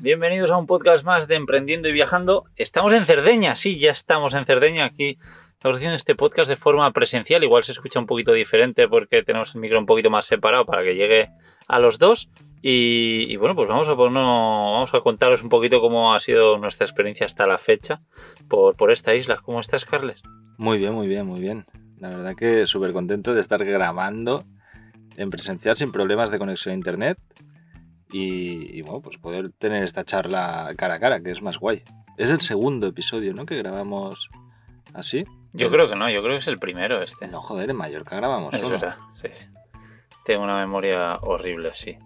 Bienvenidos 0.00 0.50
a 0.50 0.56
un 0.56 0.66
podcast 0.66 1.04
más 1.04 1.28
de 1.28 1.34
Emprendiendo 1.34 1.88
y 1.88 1.92
Viajando. 1.92 2.44
Estamos 2.56 2.92
en 2.92 3.04
Cerdeña, 3.04 3.56
sí, 3.56 3.78
ya 3.78 3.90
estamos 3.90 4.34
en 4.34 4.46
Cerdeña. 4.46 4.84
Aquí 4.86 5.18
estamos 5.52 5.76
haciendo 5.76 5.96
este 5.96 6.14
podcast 6.14 6.48
de 6.48 6.56
forma 6.56 6.90
presencial. 6.92 7.44
Igual 7.44 7.64
se 7.64 7.72
escucha 7.72 7.98
un 7.98 8.06
poquito 8.06 8.32
diferente 8.32 8.88
porque 8.88 9.22
tenemos 9.22 9.54
el 9.54 9.60
micro 9.60 9.78
un 9.78 9.86
poquito 9.86 10.08
más 10.08 10.26
separado 10.26 10.64
para 10.64 10.82
que 10.82 10.94
llegue 10.94 11.30
a 11.66 11.78
los 11.78 11.98
dos. 11.98 12.30
Y, 12.62 13.36
bueno, 13.36 13.54
pues 13.54 13.68
vamos 13.68 13.88
a, 13.88 13.92
ponernos- 13.94 14.72
vamos 14.72 14.94
a 14.94 15.00
contaros 15.00 15.42
un 15.42 15.48
poquito 15.48 15.80
cómo 15.80 16.14
ha 16.14 16.20
sido 16.20 16.58
nuestra 16.58 16.86
experiencia 16.86 17.26
hasta 17.26 17.46
la 17.46 17.58
fecha 17.58 18.00
por, 18.48 18.76
por 18.76 18.90
esta 18.90 19.14
isla. 19.14 19.38
¿Cómo 19.42 19.60
estás, 19.60 19.84
Carles? 19.84 20.22
Muy 20.56 20.78
bien, 20.78 20.94
muy 20.94 21.06
bien, 21.06 21.26
muy 21.26 21.40
bien. 21.40 21.66
La 21.98 22.08
verdad 22.08 22.34
que 22.36 22.66
súper 22.66 22.92
contento 22.92 23.34
de 23.34 23.40
estar 23.40 23.64
grabando 23.64 24.44
en 25.18 25.30
presencial 25.30 25.76
sin 25.76 25.92
problemas 25.92 26.30
de 26.30 26.38
conexión 26.38 26.72
a 26.72 26.76
internet 26.76 27.18
y, 28.10 28.78
y, 28.78 28.82
bueno, 28.82 29.02
pues 29.02 29.18
poder 29.18 29.50
tener 29.50 29.82
esta 29.82 30.04
charla 30.04 30.72
cara 30.78 30.94
a 30.94 31.00
cara, 31.00 31.20
que 31.20 31.30
es 31.30 31.42
más 31.42 31.58
guay. 31.58 31.82
Es 32.16 32.30
el 32.30 32.40
segundo 32.40 32.86
episodio, 32.86 33.34
¿no? 33.34 33.44
Que 33.44 33.58
grabamos 33.58 34.30
así. 34.94 35.26
Yo 35.52 35.70
creo 35.70 35.88
que 35.90 35.96
no, 35.96 36.08
yo 36.08 36.22
creo 36.22 36.34
que 36.34 36.40
es 36.40 36.48
el 36.48 36.58
primero 36.58 37.02
este. 37.02 37.26
No, 37.26 37.42
joder, 37.42 37.70
en 37.70 37.76
Mallorca 37.76 38.16
grabamos 38.16 38.54
es 38.54 38.68
verdad, 38.68 38.96
sí. 39.20 39.28
Tengo 40.24 40.44
una 40.44 40.58
memoria 40.58 41.16
horrible, 41.16 41.72
sí. 41.74 41.98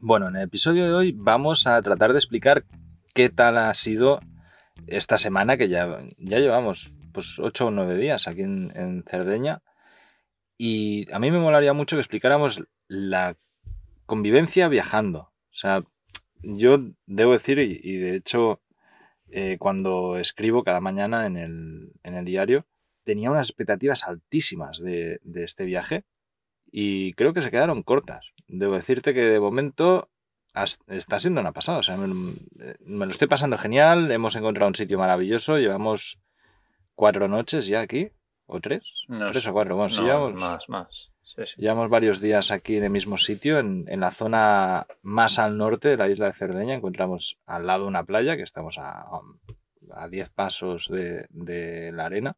Bueno, 0.00 0.28
en 0.28 0.36
el 0.36 0.42
episodio 0.42 0.86
de 0.86 0.94
hoy 0.94 1.12
vamos 1.14 1.66
a 1.66 1.80
tratar 1.82 2.12
de 2.12 2.18
explicar 2.18 2.64
qué 3.14 3.28
tal 3.28 3.58
ha 3.58 3.72
sido 3.74 4.20
esta 4.86 5.18
semana 5.18 5.56
que 5.56 5.68
ya, 5.68 6.00
ya 6.18 6.38
llevamos 6.38 6.94
pues 7.12 7.38
8 7.38 7.66
o 7.66 7.70
9 7.70 7.96
días 7.96 8.28
aquí 8.28 8.42
en, 8.42 8.72
en 8.74 9.04
Cerdeña. 9.04 9.62
Y 10.58 11.10
a 11.12 11.18
mí 11.18 11.30
me 11.30 11.38
molaría 11.38 11.72
mucho 11.72 11.96
que 11.96 12.00
explicáramos 12.00 12.64
la 12.88 13.36
convivencia 14.06 14.68
viajando. 14.68 15.20
O 15.20 15.58
sea, 15.58 15.84
yo 16.42 16.78
debo 17.06 17.32
decir, 17.32 17.58
y, 17.58 17.96
de 17.96 18.16
hecho 18.16 18.62
eh, 19.30 19.56
cuando 19.58 20.16
escribo 20.16 20.64
cada 20.64 20.80
mañana 20.80 21.26
en 21.26 21.36
el, 21.36 21.92
en 22.02 22.14
el 22.14 22.24
diario, 22.24 22.66
tenía 23.04 23.30
unas 23.30 23.48
expectativas 23.48 24.04
altísimas 24.04 24.78
de, 24.78 25.20
de 25.22 25.44
este 25.44 25.64
viaje 25.64 26.04
y 26.70 27.12
creo 27.14 27.32
que 27.34 27.42
se 27.42 27.50
quedaron 27.50 27.82
cortas. 27.82 28.32
Debo 28.48 28.74
decirte 28.74 29.14
que 29.14 29.22
de 29.22 29.40
momento 29.40 30.10
está 30.86 31.18
siendo 31.18 31.40
una 31.40 31.52
pasada. 31.52 31.78
O 31.78 31.82
sea, 31.82 31.96
me 31.96 33.06
lo 33.06 33.10
estoy 33.10 33.28
pasando 33.28 33.58
genial. 33.58 34.10
Hemos 34.10 34.36
encontrado 34.36 34.68
un 34.68 34.74
sitio 34.74 34.98
maravilloso. 34.98 35.58
Llevamos 35.58 36.20
cuatro 36.94 37.28
noches 37.28 37.66
ya 37.66 37.80
aquí. 37.80 38.10
¿O 38.46 38.60
tres? 38.60 38.82
No 39.08 39.30
tres 39.30 39.44
sé. 39.44 39.50
o 39.50 39.52
cuatro. 39.52 39.76
Bueno, 39.76 39.94
No, 39.96 40.02
llevamos, 40.04 40.34
más, 40.34 40.68
más. 40.68 41.10
Sí, 41.24 41.42
sí. 41.46 41.54
llevamos 41.60 41.90
varios 41.90 42.20
días 42.20 42.50
aquí 42.52 42.76
en 42.76 42.84
el 42.84 42.90
mismo 42.90 43.18
sitio, 43.18 43.58
en, 43.58 43.84
en 43.88 44.00
la 44.00 44.12
zona 44.12 44.86
más 45.02 45.38
al 45.38 45.58
norte 45.58 45.88
de 45.88 45.96
la 45.96 46.08
isla 46.08 46.26
de 46.26 46.32
Cerdeña. 46.34 46.74
Encontramos 46.74 47.38
al 47.46 47.66
lado 47.66 47.86
una 47.86 48.04
playa, 48.04 48.36
que 48.36 48.42
estamos 48.44 48.78
a, 48.78 49.06
a 49.92 50.08
10 50.08 50.28
pasos 50.30 50.88
de, 50.88 51.26
de 51.30 51.90
la 51.92 52.06
arena. 52.06 52.36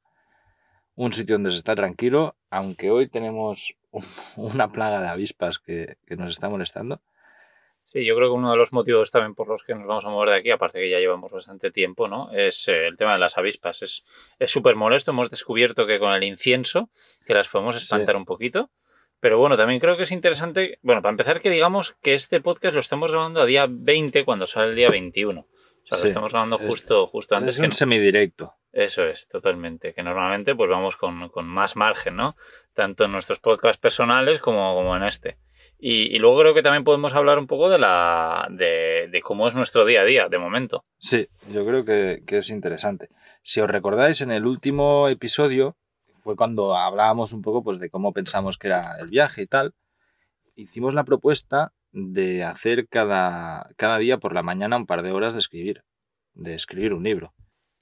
Un 0.94 1.12
sitio 1.12 1.36
donde 1.36 1.50
se 1.52 1.58
está 1.58 1.76
tranquilo, 1.76 2.36
aunque 2.50 2.90
hoy 2.90 3.08
tenemos 3.08 3.74
un- 3.90 4.02
una 4.36 4.72
plaga 4.72 5.00
de 5.02 5.08
avispas 5.08 5.58
que, 5.58 5.96
que 6.06 6.16
nos 6.16 6.30
está 6.32 6.48
molestando. 6.48 7.00
Sí, 7.90 8.04
yo 8.04 8.14
creo 8.16 8.28
que 8.28 8.34
uno 8.34 8.50
de 8.50 8.56
los 8.58 8.72
motivos 8.72 9.10
también 9.10 9.34
por 9.34 9.48
los 9.48 9.62
que 9.62 9.74
nos 9.74 9.86
vamos 9.86 10.04
a 10.04 10.10
mover 10.10 10.28
de 10.28 10.36
aquí, 10.36 10.50
aparte 10.50 10.78
que 10.78 10.90
ya 10.90 10.98
llevamos 10.98 11.32
bastante 11.32 11.70
tiempo, 11.70 12.06
¿no? 12.06 12.30
Es 12.32 12.68
eh, 12.68 12.86
el 12.86 12.96
tema 12.98 13.14
de 13.14 13.18
las 13.18 13.38
avispas. 13.38 13.80
Es 13.82 14.04
es 14.38 14.50
súper 14.50 14.76
molesto. 14.76 15.10
Hemos 15.12 15.30
descubierto 15.30 15.86
que 15.86 15.98
con 15.98 16.12
el 16.12 16.22
incienso, 16.22 16.90
que 17.26 17.32
las 17.34 17.48
podemos 17.48 17.76
Sí. 17.76 17.82
espantar 17.84 18.16
un 18.16 18.26
poquito. 18.26 18.70
Pero 19.20 19.38
bueno, 19.38 19.56
también 19.56 19.80
creo 19.80 19.96
que 19.96 20.02
es 20.04 20.12
interesante, 20.12 20.78
bueno, 20.82 21.02
para 21.02 21.10
empezar 21.10 21.40
que 21.40 21.50
digamos 21.50 21.96
que 22.02 22.14
este 22.14 22.40
podcast 22.40 22.74
lo 22.74 22.80
estamos 22.80 23.10
grabando 23.10 23.40
a 23.40 23.46
día 23.46 23.66
20 23.68 24.24
cuando 24.24 24.46
sale 24.46 24.70
el 24.70 24.76
día 24.76 24.90
21. 24.90 25.40
O 25.40 25.46
sea, 25.88 25.96
Sí, 25.98 26.04
lo 26.04 26.08
estamos 26.08 26.32
grabando 26.32 26.58
justo, 26.58 27.06
justo 27.06 27.34
antes 27.34 27.54
es 27.56 27.60
que 27.60 27.66
un 27.66 27.72
semidirecto. 27.72 28.54
Eso 28.70 29.04
es, 29.06 29.26
totalmente. 29.26 29.94
Que 29.94 30.02
normalmente 30.02 30.54
pues 30.54 30.68
vamos 30.70 30.96
con, 30.98 31.30
con 31.30 31.46
más 31.46 31.74
margen, 31.74 32.16
¿no? 32.16 32.36
Tanto 32.74 33.06
en 33.06 33.12
nuestros 33.12 33.40
podcasts 33.40 33.80
personales 33.80 34.38
como, 34.40 34.74
como 34.74 34.94
en 34.96 35.02
este. 35.04 35.38
Y, 35.80 36.18
luego 36.18 36.40
creo 36.40 36.54
que 36.54 36.62
también 36.62 36.82
podemos 36.82 37.14
hablar 37.14 37.38
un 37.38 37.46
poco 37.46 37.68
de 37.68 37.78
la 37.78 38.48
de, 38.50 39.08
de 39.10 39.20
cómo 39.22 39.46
es 39.46 39.54
nuestro 39.54 39.84
día 39.84 40.00
a 40.00 40.04
día, 40.04 40.28
de 40.28 40.38
momento. 40.38 40.84
Sí, 40.98 41.28
yo 41.52 41.64
creo 41.64 41.84
que, 41.84 42.22
que 42.26 42.38
es 42.38 42.50
interesante. 42.50 43.08
Si 43.42 43.60
os 43.60 43.70
recordáis, 43.70 44.20
en 44.20 44.32
el 44.32 44.44
último 44.44 45.08
episodio 45.08 45.76
fue 46.22 46.36
cuando 46.36 46.76
hablábamos 46.76 47.32
un 47.32 47.42
poco 47.42 47.62
pues, 47.62 47.78
de 47.78 47.90
cómo 47.90 48.12
pensamos 48.12 48.58
que 48.58 48.66
era 48.66 48.96
el 49.00 49.08
viaje 49.08 49.42
y 49.42 49.46
tal. 49.46 49.74
Hicimos 50.56 50.92
la 50.92 51.04
propuesta 51.04 51.72
de 51.92 52.44
hacer 52.44 52.88
cada, 52.88 53.70
cada 53.76 53.98
día 53.98 54.18
por 54.18 54.34
la 54.34 54.42
mañana 54.42 54.76
un 54.76 54.86
par 54.86 55.02
de 55.02 55.12
horas 55.12 55.32
de 55.32 55.40
escribir, 55.40 55.84
de 56.34 56.54
escribir 56.54 56.92
un 56.92 57.04
libro. 57.04 57.32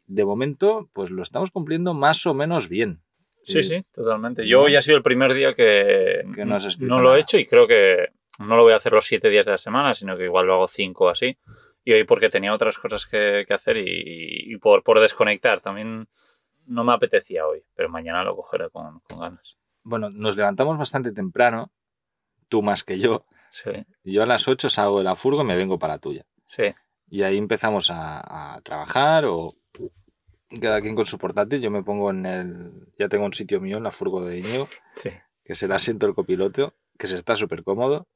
De 0.05 0.25
momento, 0.25 0.89
pues 0.93 1.11
lo 1.11 1.23
estamos 1.23 1.51
cumpliendo 1.51 1.95
más 1.95 2.27
o 2.27 2.34
menos 2.34 2.69
bien. 2.69 3.03
Sí, 3.47 3.62
sí, 3.62 3.83
totalmente. 3.95 4.47
Yo 4.47 4.62
hoy 4.62 4.77
ha 4.77 4.83
sido 4.83 4.97
el 4.97 5.03
primer 5.03 5.33
día 5.33 5.55
que, 5.55 6.23
Que 6.34 6.45
no 6.45 6.57
has 6.57 6.79
no 6.81 7.01
lo 7.01 7.15
he 7.15 7.21
hecho 7.21 7.39
y 7.39 7.47
creo 7.47 7.67
que 7.67 8.09
no 8.41 8.57
lo 8.57 8.65
voy 8.65 8.73
a 8.73 8.77
hacer 8.77 8.93
los 8.93 9.07
siete 9.07 9.31
días 9.31 9.47
de 9.47 9.53
la 9.53 9.59
semana, 9.59 9.95
sino 9.95 10.17
que 10.17 10.25
igual 10.25 10.47
lo 10.47 10.55
hago 10.55 10.69
cinco 10.69 11.09
así. 11.09 11.39
Y 11.84 11.93
hoy 11.93 12.05
porque 12.05 12.29
tenía 12.29 12.53
otras 12.53 12.79
cosas 12.79 13.07
que, 13.07 13.45
que 13.47 13.55
hacer 13.55 13.77
y, 13.77 14.53
y 14.53 14.57
por, 14.59 14.83
por 14.83 15.01
desconectar. 15.01 15.61
También 15.61 16.09
no 16.67 16.83
me 16.84 16.93
apetecía 16.93 17.47
hoy, 17.47 17.62
pero 17.75 17.89
mañana 17.89 18.25
lo 18.25 18.34
cogeré 18.34 18.69
con, 18.71 18.99
con 19.01 19.21
ganas. 19.21 19.57
Bueno, 19.84 20.11
nos 20.11 20.37
levantamos 20.37 20.77
bastante 20.78 21.13
temprano, 21.13 21.71
tú 22.49 22.61
más 22.63 22.83
que 22.83 22.99
yo. 22.99 23.25
Sí, 23.51 23.71
y 24.03 24.15
Yo 24.15 24.25
a 24.25 24.27
las 24.27 24.49
8 24.49 24.69
salgo 24.69 24.99
de 24.99 25.05
la 25.05 25.15
furgo 25.15 25.43
y 25.43 25.47
me 25.47 25.57
vengo 25.57 25.78
para 25.78 25.95
la 25.95 25.99
tuya. 26.01 26.27
sí. 26.47 26.65
Y 27.09 27.23
ahí 27.23 27.39
empezamos 27.39 27.89
a, 27.93 28.55
a 28.57 28.61
trabajar 28.63 29.27
o 29.27 29.53
cada 30.61 30.81
quien 30.81 30.95
con 30.95 31.07
su 31.07 31.19
portátil. 31.19 31.61
Yo 31.61 31.71
me 31.71 31.83
pongo 31.83 32.11
en 32.11 32.27
el... 32.27 32.73
Ya 32.99 33.09
tengo 33.09 33.25
un 33.25 33.33
sitio 33.33 33.61
mío 33.61 33.77
en 33.79 33.83
la 33.83 33.93
furgo 33.93 34.25
de 34.25 34.39
Íñigo, 34.39 34.69
sí. 34.97 35.11
que 35.45 35.53
es 35.55 35.62
el 35.62 35.73
asiento 35.73 36.07
del 36.07 36.15
copiloto, 36.15 36.75
que 36.99 37.07
se 37.07 37.17
está 37.17 37.37
súper 37.37 37.65
cómodo. 37.65 38.09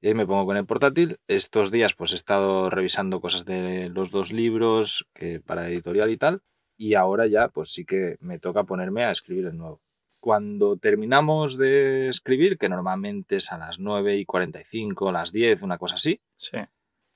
Y 0.00 0.08
ahí 0.08 0.14
me 0.14 0.26
pongo 0.26 0.44
con 0.46 0.56
el 0.56 0.66
portátil. 0.66 1.18
Estos 1.26 1.70
días 1.70 1.94
pues 1.94 2.12
he 2.12 2.16
estado 2.16 2.68
revisando 2.70 3.20
cosas 3.20 3.44
de 3.44 3.88
los 3.88 4.10
dos 4.10 4.30
libros 4.32 5.08
que 5.14 5.40
para 5.40 5.68
editorial 5.68 6.10
y 6.10 6.18
tal. 6.18 6.42
Y 6.76 6.94
ahora 6.94 7.26
ya 7.26 7.48
pues 7.48 7.72
sí 7.72 7.86
que 7.86 8.16
me 8.20 8.38
toca 8.38 8.64
ponerme 8.64 9.04
a 9.04 9.10
escribir 9.10 9.46
el 9.46 9.56
nuevo. 9.56 9.80
Cuando 10.20 10.76
terminamos 10.76 11.56
de 11.56 12.08
escribir, 12.08 12.58
que 12.58 12.68
normalmente 12.68 13.36
es 13.36 13.52
a 13.52 13.58
las 13.58 13.78
9 13.78 14.16
y 14.16 14.24
45, 14.24 15.08
a 15.08 15.12
las 15.12 15.32
10, 15.32 15.62
una 15.62 15.78
cosa 15.78 15.94
así, 15.94 16.20
Sí. 16.36 16.58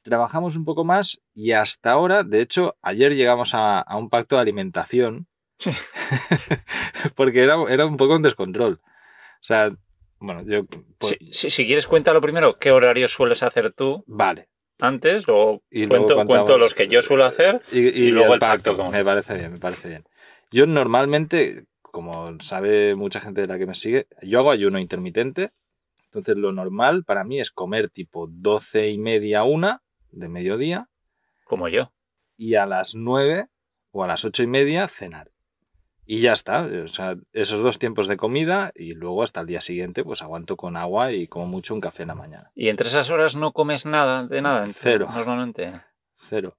Trabajamos 0.02 0.56
un 0.56 0.64
poco 0.64 0.84
más 0.84 1.20
y 1.34 1.52
hasta 1.52 1.92
ahora, 1.92 2.22
de 2.24 2.40
hecho, 2.40 2.76
ayer 2.82 3.14
llegamos 3.14 3.54
a, 3.54 3.80
a 3.80 3.96
un 3.96 4.08
pacto 4.10 4.36
de 4.36 4.42
alimentación 4.42 5.26
Sí. 5.58 5.70
porque 7.14 7.42
era, 7.42 7.56
era 7.68 7.86
un 7.86 7.96
poco 7.96 8.16
un 8.16 8.22
descontrol. 8.22 8.80
O 8.82 9.42
sea, 9.42 9.70
bueno, 10.18 10.42
yo... 10.44 10.64
pues, 10.98 11.16
Si, 11.20 11.32
si- 11.32 11.50
si 11.50 11.66
quieres, 11.66 11.86
cuéntalo 11.86 12.20
primero. 12.20 12.58
¿Qué 12.58 12.70
horario 12.70 13.08
sueles 13.08 13.42
hacer 13.42 13.72
tú 13.72 14.04
Vale. 14.06 14.48
antes? 14.78 15.26
Luego, 15.26 15.62
Y 15.70 15.86
luego 15.86 16.26
cuento, 16.26 16.58
los 16.58 16.74
que 16.74 16.88
yo 16.88 17.02
suelo 17.02 17.24
hacer. 17.24 17.60
Y, 17.72 17.78
y 17.88 18.10
luego 18.10 18.34
el 18.34 18.40
pacto, 18.40 18.76
pacto, 18.76 18.90
me 18.90 19.04
parece 19.04 19.34
bien, 19.34 19.52
me 19.52 19.58
parece 19.58 19.88
bien. 19.88 20.04
Yo 20.50 20.66
normalmente, 20.66 21.66
como 21.82 22.40
sabe 22.40 22.94
mucha 22.94 23.20
gente 23.20 23.42
de 23.42 23.46
la 23.46 23.58
que 23.58 23.66
me 23.66 23.74
sigue, 23.74 24.06
yo 24.22 24.38
hago 24.40 24.50
ayuno 24.50 24.78
intermitente. 24.78 25.50
Entonces 26.06 26.36
lo 26.36 26.52
normal 26.52 27.04
para 27.04 27.22
mí 27.22 27.38
es 27.40 27.50
comer 27.52 27.88
tipo 27.88 28.26
12 28.30 28.90
y 28.90 28.98
media, 28.98 29.44
una 29.44 29.80
de 30.12 30.28
mediodía 30.28 30.88
Como 31.44 31.68
yo. 31.68 31.92
y 32.36 32.54
a 32.56 32.66
las 32.66 32.94
9 32.94 33.48
o 33.92 34.04
a 34.04 34.06
las 34.06 34.24
ocho 34.24 34.42
y 34.42 34.46
media 34.46 34.86
cenar. 34.88 35.30
Y 36.06 36.20
ya 36.22 36.32
está. 36.32 36.64
O 36.84 36.88
sea, 36.88 37.16
esos 37.32 37.60
dos 37.60 37.78
tiempos 37.78 38.08
de 38.08 38.16
comida 38.16 38.72
y 38.74 38.94
luego 38.94 39.22
hasta 39.22 39.40
el 39.40 39.46
día 39.46 39.60
siguiente 39.60 40.02
pues 40.02 40.22
aguanto 40.22 40.56
con 40.56 40.76
agua 40.76 41.12
y 41.12 41.28
como 41.28 41.46
mucho 41.46 41.72
un 41.74 41.80
café 41.80 42.02
en 42.02 42.08
la 42.08 42.14
mañana. 42.16 42.50
¿Y 42.54 42.68
entre 42.68 42.88
esas 42.88 43.10
horas 43.10 43.36
no 43.36 43.52
comes 43.52 43.86
nada 43.86 44.26
de 44.26 44.42
nada? 44.42 44.66
Cero. 44.74 45.08
Normalmente. 45.12 45.80
Cero. 46.16 46.56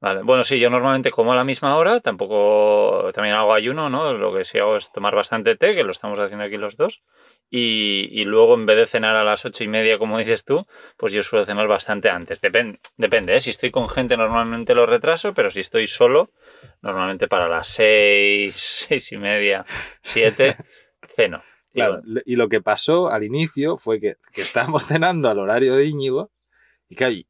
Vale. 0.00 0.22
Bueno, 0.22 0.44
sí, 0.44 0.60
yo 0.60 0.70
normalmente 0.70 1.10
como 1.10 1.32
a 1.32 1.36
la 1.36 1.42
misma 1.44 1.76
hora. 1.76 2.00
Tampoco. 2.00 3.10
También 3.12 3.34
hago 3.34 3.52
ayuno, 3.52 3.90
¿no? 3.90 4.12
Lo 4.12 4.32
que 4.32 4.44
sí 4.44 4.58
hago 4.58 4.76
es 4.76 4.92
tomar 4.92 5.14
bastante 5.14 5.56
té, 5.56 5.74
que 5.74 5.82
lo 5.82 5.90
estamos 5.90 6.20
haciendo 6.20 6.44
aquí 6.44 6.56
los 6.56 6.76
dos. 6.76 7.02
Y, 7.50 8.08
y 8.12 8.24
luego, 8.24 8.54
en 8.54 8.66
vez 8.66 8.76
de 8.76 8.86
cenar 8.86 9.16
a 9.16 9.24
las 9.24 9.44
ocho 9.44 9.64
y 9.64 9.68
media, 9.68 9.98
como 9.98 10.18
dices 10.18 10.44
tú, 10.44 10.66
pues 10.96 11.12
yo 11.12 11.22
suelo 11.24 11.44
cenar 11.46 11.66
bastante 11.66 12.10
antes. 12.10 12.40
Depen- 12.40 12.78
depende, 12.96 13.34
¿eh? 13.34 13.40
Si 13.40 13.50
estoy 13.50 13.70
con 13.72 13.88
gente, 13.88 14.16
normalmente 14.16 14.74
lo 14.74 14.86
retraso, 14.86 15.34
pero 15.34 15.50
si 15.50 15.60
estoy 15.60 15.88
solo, 15.88 16.30
normalmente 16.80 17.26
para 17.26 17.48
las 17.48 17.66
seis, 17.66 18.54
seis 18.88 19.10
y 19.12 19.16
media, 19.16 19.64
siete, 20.02 20.56
ceno. 21.16 21.42
Y 21.72 21.80
Claro, 21.80 22.00
bueno, 22.04 22.20
y 22.24 22.36
lo 22.36 22.48
que 22.48 22.60
pasó 22.60 23.08
al 23.08 23.24
inicio 23.24 23.78
fue 23.78 23.98
que, 24.00 24.14
que 24.32 24.42
estábamos 24.42 24.84
cenando 24.86 25.28
al 25.28 25.38
horario 25.40 25.74
de 25.74 25.86
Íñigo 25.86 26.30
y, 26.88 27.02
y, 27.04 27.26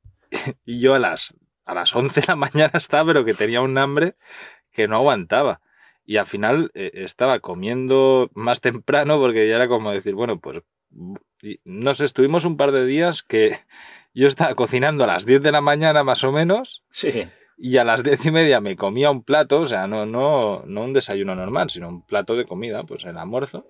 y 0.67 0.81
yo 0.81 0.95
a 0.95 0.99
las, 0.99 1.35
a 1.69 1.75
las 1.75 1.95
11 1.95 2.23
de 2.23 2.27
la 2.27 2.37
mañana 2.37 2.73
estaba, 2.75 3.13
pero 3.13 3.25
que 3.25 3.35
tenía 3.35 3.61
un 3.61 3.79
hambre 3.79 4.15
que 4.73 4.89
no 4.89 4.97
aguantaba. 4.97 5.61
Y 6.05 6.17
al 6.17 6.27
final 6.27 6.71
eh, 6.75 6.91
estaba 6.95 7.39
comiendo 7.41 8.31
más 8.35 8.61
temprano 8.61 9.19
porque 9.19 9.47
ya 9.47 9.57
era 9.57 9.69
como 9.69 9.93
decir, 9.93 10.15
bueno, 10.15 10.41
pues 10.41 10.63
no 11.65 11.95
sé, 11.95 12.07
estuvimos 12.07 12.47
un 12.47 12.57
par 12.57 12.73
de 12.73 12.87
días 12.87 13.23
que 13.23 13.59
yo 14.15 14.27
estaba 14.27 14.55
cocinando 14.55 15.05
a 15.05 15.09
las 15.09 15.27
10 15.27 15.43
de 15.43 15.53
la 15.53 15.61
mañana 15.61 16.03
más 16.03 16.25
o 16.25 16.33
menos. 16.33 16.83
Sí. 16.91 17.29
Y 17.59 17.77
a 17.77 17.85
las 17.85 18.05
diez 18.05 18.25
y 18.25 18.31
media 18.31 18.61
me 18.61 18.77
comía 18.77 19.11
un 19.11 19.23
plato, 19.23 19.61
o 19.61 19.67
sea, 19.67 19.87
no, 19.89 20.07
no, 20.07 20.63
no 20.65 20.85
un 20.85 20.93
desayuno 20.93 21.35
normal, 21.35 21.71
sino 21.71 21.89
un 21.89 22.03
plato 22.03 22.37
de 22.37 22.47
comida, 22.47 22.85
pues 22.85 23.05
el 23.05 23.19
almuerzo. 23.19 23.67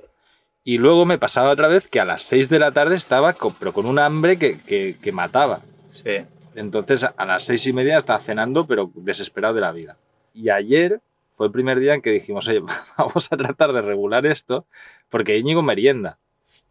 Y 0.63 0.77
luego 0.77 1.07
me 1.07 1.19
pasaba 1.19 1.51
otra 1.51 1.69
vez 1.69 1.89
que 1.89 1.99
a 1.99 2.05
las 2.05 2.23
6 2.23 2.51
de 2.51 2.59
la 2.59 2.71
tarde 2.71 2.97
estaba, 2.97 3.33
con, 3.33 3.55
pero 3.55 3.73
con 3.73 3.87
un 3.87 3.99
hambre 3.99 4.39
que, 4.39 4.59
que, 4.59 4.97
que 5.03 5.13
mataba. 5.13 5.63
Sí. 5.89 6.19
Entonces 6.59 7.05
a 7.05 7.25
las 7.25 7.45
seis 7.45 7.67
y 7.67 7.73
media 7.73 7.99
estaba 7.99 8.19
cenando, 8.21 8.67
pero 8.67 8.91
desesperado 8.95 9.55
de 9.55 9.61
la 9.61 9.73
vida. 9.73 9.97
Y 10.35 10.51
ayer 10.51 11.01
fue 11.37 11.47
el 11.47 11.53
primer 11.53 11.79
día 11.79 11.95
en 11.95 12.03
que 12.03 12.11
dijimos, 12.11 12.49
oye, 12.49 12.61
vamos 12.99 13.33
a 13.33 13.37
tratar 13.37 13.73
de 13.73 13.83
regular 13.83 14.27
esto, 14.27 14.67
porque 15.09 15.39
Íñigo 15.39 15.63
merienda. 15.63 16.19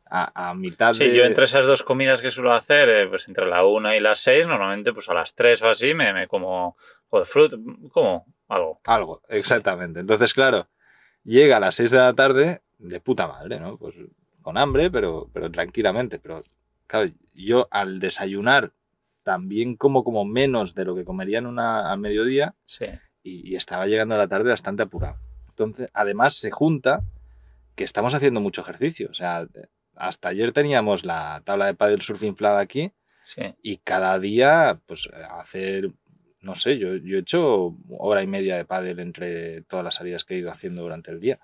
A, 0.09 0.49
a 0.51 0.53
mitad 0.53 0.93
Sí, 0.93 1.03
de... 1.03 1.15
yo 1.15 1.25
entre 1.25 1.43
esas 1.43 1.65
dos 1.65 1.83
comidas 1.83 2.21
que 2.21 2.31
suelo 2.31 2.53
hacer, 2.53 2.87
eh, 2.87 3.07
pues 3.07 3.27
entre 3.27 3.45
la 3.45 3.65
una 3.65 3.97
y 3.97 3.99
las 3.99 4.19
seis, 4.19 4.47
normalmente 4.47 4.93
pues 4.93 5.09
a 5.09 5.13
las 5.13 5.35
tres 5.35 5.61
o 5.61 5.69
así 5.69 5.93
me, 5.93 6.13
me 6.13 6.27
como 6.29 6.77
o 7.09 7.19
de 7.19 7.25
fruta, 7.25 7.57
como 7.91 8.25
algo. 8.47 8.79
Algo, 8.85 9.21
exactamente. 9.27 9.99
Entonces, 9.99 10.33
claro, 10.33 10.67
llega 11.23 11.57
a 11.57 11.59
las 11.59 11.75
6 11.75 11.91
de 11.91 11.97
la 11.97 12.13
tarde 12.13 12.61
de 12.77 12.99
puta 13.01 13.27
madre, 13.27 13.59
¿no? 13.59 13.77
Pues 13.77 13.95
con 14.41 14.57
hambre, 14.57 14.89
pero, 14.89 15.29
pero 15.33 15.51
tranquilamente. 15.51 16.19
Pero, 16.19 16.41
claro, 16.87 17.09
yo 17.33 17.67
al 17.71 17.99
desayunar 17.99 18.71
también 19.27 19.75
como 19.75 20.05
como 20.05 20.23
menos 20.23 20.73
de 20.73 20.85
lo 20.85 20.95
que 20.95 21.03
comería 21.03 21.39
en 21.39 21.47
una, 21.47 21.91
al 21.91 21.99
mediodía 21.99 22.55
Sí. 22.65 22.85
y, 23.23 23.51
y 23.51 23.55
estaba 23.57 23.85
llegando 23.85 24.15
a 24.15 24.17
la 24.17 24.29
tarde 24.29 24.51
bastante 24.51 24.83
apurado. 24.83 25.17
Entonces, 25.49 25.89
además 25.93 26.35
se 26.37 26.49
junta 26.49 27.01
que 27.75 27.83
estamos 27.83 28.15
haciendo 28.15 28.39
mucho 28.39 28.61
ejercicio. 28.61 29.09
O 29.11 29.13
sea, 29.13 29.45
hasta 29.95 30.29
ayer 30.29 30.53
teníamos 30.53 31.03
la 31.03 31.41
tabla 31.43 31.65
de 31.65 31.73
paddle 31.73 31.99
surf 31.99 32.23
inflada 32.23 32.59
aquí 32.61 32.93
Sí. 33.25 33.41
y 33.61 33.77
cada 33.79 34.17
día, 34.17 34.79
pues 34.85 35.09
hacer, 35.41 35.91
no 36.39 36.55
sé, 36.55 36.77
yo, 36.77 36.95
yo 36.95 37.17
he 37.17 37.19
hecho 37.19 37.75
hora 37.89 38.23
y 38.23 38.27
media 38.27 38.55
de 38.55 38.63
pádel 38.63 38.99
entre 38.99 39.63
todas 39.63 39.83
las 39.83 39.95
salidas 39.95 40.23
que 40.23 40.35
he 40.35 40.39
ido 40.39 40.51
haciendo 40.51 40.83
durante 40.83 41.11
el 41.11 41.19
día. 41.19 41.37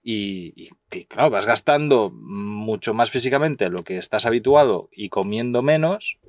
Y, 0.00 0.52
y 0.54 0.70
que, 0.88 1.06
claro, 1.08 1.28
vas 1.30 1.44
gastando 1.44 2.10
mucho 2.14 2.94
más 2.94 3.10
físicamente 3.10 3.68
lo 3.68 3.82
que 3.82 3.96
estás 3.98 4.26
habituado 4.26 4.88
y 4.92 5.08
comiendo 5.08 5.60
menos. 5.62 6.20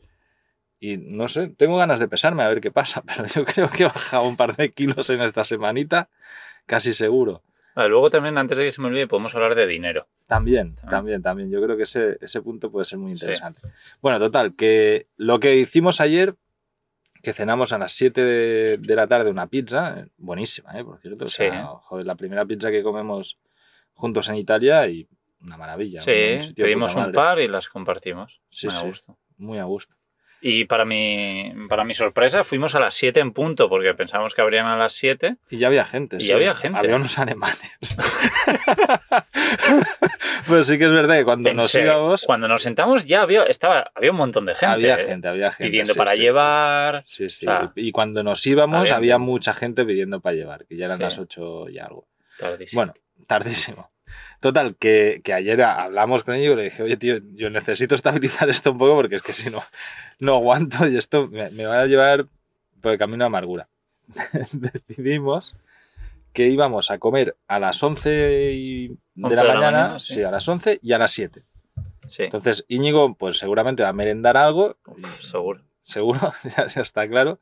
Y 0.83 0.97
no 0.97 1.27
sé, 1.27 1.47
tengo 1.49 1.77
ganas 1.77 1.99
de 1.99 2.07
pesarme 2.07 2.41
a 2.43 2.49
ver 2.49 2.59
qué 2.59 2.71
pasa, 2.71 3.03
pero 3.05 3.25
yo 3.27 3.45
creo 3.45 3.69
que 3.69 3.83
he 3.83 3.85
bajado 3.85 4.23
un 4.27 4.35
par 4.35 4.55
de 4.57 4.71
kilos 4.71 5.09
en 5.11 5.21
esta 5.21 5.43
semanita, 5.45 6.09
casi 6.65 6.91
seguro. 6.91 7.43
Vale, 7.75 7.87
luego 7.87 8.09
también, 8.09 8.37
antes 8.37 8.57
de 8.57 8.65
que 8.65 8.71
se 8.71 8.81
me 8.81 8.87
olvide, 8.87 9.07
podemos 9.07 9.33
hablar 9.35 9.55
de 9.55 9.67
dinero. 9.67 10.07
También, 10.27 10.75
Ah. 10.83 10.89
también, 10.89 11.21
también. 11.21 11.49
Yo 11.51 11.61
creo 11.61 11.77
que 11.77 11.83
ese, 11.83 12.17
ese 12.19 12.41
punto 12.41 12.69
puede 12.71 12.85
ser 12.85 12.97
muy 12.97 13.11
Sí. 13.11 13.19
interesante. 13.23 13.61
Bueno, 14.01 14.17
total, 14.19 14.55
que 14.55 15.07
lo 15.17 15.39
que 15.39 15.55
hicimos 15.55 16.01
ayer, 16.01 16.35
que 17.21 17.31
cenamos 17.31 17.71
a 17.71 17.77
las 17.77 17.91
7 17.93 18.25
de, 18.25 18.77
de 18.79 18.95
la 18.95 19.05
tarde 19.07 19.29
una 19.29 19.45
pizza, 19.47 20.07
buenísima, 20.17 20.77
¿eh? 20.77 20.83
por 20.83 20.97
cierto. 20.99 21.25
O 21.25 21.29
Sí. 21.29 21.45
joder, 21.83 22.05
la 22.07 22.15
primera 22.15 22.43
pizza 22.45 22.71
que 22.71 22.81
comemos 22.81 23.37
juntos 23.93 24.27
en 24.29 24.35
Italia 24.35 24.87
y 24.87 25.07
una 25.43 25.55
maravilla. 25.57 26.01
Sí, 26.01 26.39
un 26.49 26.53
pedimos 26.55 26.95
un 26.95 27.11
par 27.11 27.39
y 27.39 27.47
las 27.47 27.69
compartimos. 27.69 28.41
Sí, 28.49 28.65
Muy 28.67 28.75
a 28.75 28.79
sí. 28.79 28.87
gusto. 28.87 29.17
Muy 29.37 29.59
a 29.59 29.63
gusto. 29.65 29.95
Y 30.43 30.65
para 30.65 30.85
mi, 30.85 31.53
para 31.69 31.83
mi 31.83 31.93
sorpresa, 31.93 32.43
fuimos 32.43 32.73
a 32.73 32.79
las 32.79 32.95
7 32.95 33.19
en 33.19 33.31
punto, 33.31 33.69
porque 33.69 33.93
pensábamos 33.93 34.33
que 34.33 34.41
abrían 34.41 34.65
a 34.65 34.75
las 34.75 34.93
7. 34.93 35.35
Y 35.51 35.57
ya 35.57 35.67
había 35.67 35.85
gente. 35.85 36.17
Y 36.17 36.21
sí. 36.21 36.27
ya 36.29 36.35
había 36.35 36.55
gente. 36.55 36.79
Había 36.79 36.95
unos 36.95 37.19
alemanes. 37.19 37.61
pues 40.47 40.67
sí 40.67 40.77
que 40.77 40.85
es 40.85 40.91
verdad 40.91 41.17
que 41.19 41.25
cuando 41.25 41.53
nos 41.53 41.73
íbamos, 41.75 42.23
Cuando 42.25 42.47
nos 42.47 42.63
sentamos 42.63 43.05
ya 43.05 43.21
había, 43.21 43.43
estaba, 43.43 43.91
había 43.93 44.11
un 44.11 44.17
montón 44.17 44.45
de 44.47 44.55
gente. 44.55 44.73
había 44.73 44.95
eh, 44.95 45.03
gente, 45.03 45.27
había 45.27 45.51
gente. 45.51 45.69
Pidiendo 45.69 45.93
sí, 45.93 45.97
para 45.99 46.13
sí. 46.13 46.19
llevar. 46.19 47.03
Sí, 47.05 47.29
sí. 47.29 47.45
O 47.45 47.49
sea, 47.49 47.71
y 47.75 47.91
cuando 47.91 48.23
nos 48.23 48.45
íbamos 48.47 48.81
había- 48.81 48.95
había 48.95 49.17
mucha 49.19 49.53
gente 49.53 49.85
pidiendo 49.85 50.21
para 50.21 50.35
llevar, 50.35 50.65
que 50.65 50.75
ya 50.75 50.85
eran 50.85 50.99
las 50.99 51.17
8 51.19 51.69
y 51.69 51.77
algo. 51.77 52.07
Tardísimo. 52.39 52.79
Bueno, 52.79 52.93
tardísimo. 53.27 53.90
Total, 54.39 54.75
que, 54.75 55.21
que 55.23 55.33
ayer 55.33 55.61
hablamos 55.61 56.23
con 56.23 56.33
ellos 56.35 56.53
y 56.53 56.57
le 56.57 56.63
dije, 56.63 56.83
oye, 56.83 56.97
tío, 56.97 57.19
yo 57.33 57.49
necesito 57.49 57.93
estabilizar 57.95 58.49
esto 58.49 58.71
un 58.71 58.77
poco 58.79 58.95
porque 58.95 59.15
es 59.15 59.21
que 59.21 59.33
si 59.33 59.49
no, 59.49 59.61
no 60.19 60.35
aguanto 60.35 60.87
y 60.87 60.97
esto 60.97 61.27
me, 61.27 61.49
me 61.51 61.65
va 61.65 61.81
a 61.81 61.85
llevar 61.85 62.25
por 62.81 62.93
el 62.93 62.97
camino 62.97 63.23
de 63.23 63.27
amargura. 63.27 63.67
Decidimos 64.51 65.55
que 66.33 66.47
íbamos 66.47 66.91
a 66.91 66.97
comer 66.97 67.35
a 67.47 67.59
las 67.59 67.81
11 67.83 68.51
y- 68.53 68.87
de 68.87 68.95
11 69.21 69.35
la 69.35 69.41
de 69.41 69.47
la 69.47 69.53
mañana, 69.53 69.77
mañana, 69.83 69.99
sí. 69.99 70.13
sí. 70.15 70.23
a 70.23 70.31
las 70.31 70.47
11 70.47 70.79
y 70.81 70.93
a 70.93 70.97
las 70.97 71.11
7. 71.11 71.43
sí, 72.07 72.23
Entonces 72.23 72.65
Íñigo, 72.67 73.13
pues 73.15 73.37
seguramente 73.37 73.83
va 73.83 73.89
a 73.89 73.93
merendar 73.93 74.37
algo, 74.37 74.77
seguro. 75.19 75.61
seguro, 75.81 76.19
ya, 76.57 76.67
ya 76.67 76.81
está 76.81 77.07
claro. 77.07 77.39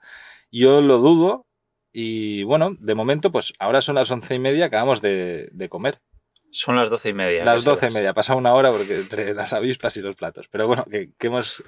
Yo 0.52 0.82
lo 0.82 0.98
dudo 0.98 1.46
y 1.94 2.44
bueno, 2.44 2.76
de 2.80 2.96
momento, 2.96 3.32
pues 3.32 3.54
ahora 3.60 3.82
son 3.82 3.96
las 3.96 4.10
once 4.12 4.34
y 4.36 4.40
media, 4.40 4.66
acabamos 4.66 5.02
de, 5.02 5.50
de 5.52 5.70
comer. 5.70 6.00
Son 6.52 6.76
las 6.76 6.90
doce 6.90 7.10
y 7.10 7.14
media. 7.14 7.46
Las 7.46 7.64
doce 7.64 7.88
y 7.88 7.92
media, 7.94 8.14
pasa 8.14 8.36
una 8.36 8.54
hora 8.54 8.72
porque 8.72 8.96
entre 8.98 9.34
las 9.34 9.54
avispas 9.54 9.96
y 9.98 10.02
los 10.02 10.16
platos. 10.16 10.48
Pero 10.50 10.68
bueno, 10.68 10.86
que, 10.86 11.12
que 11.18 11.28
hemos... 11.28 11.64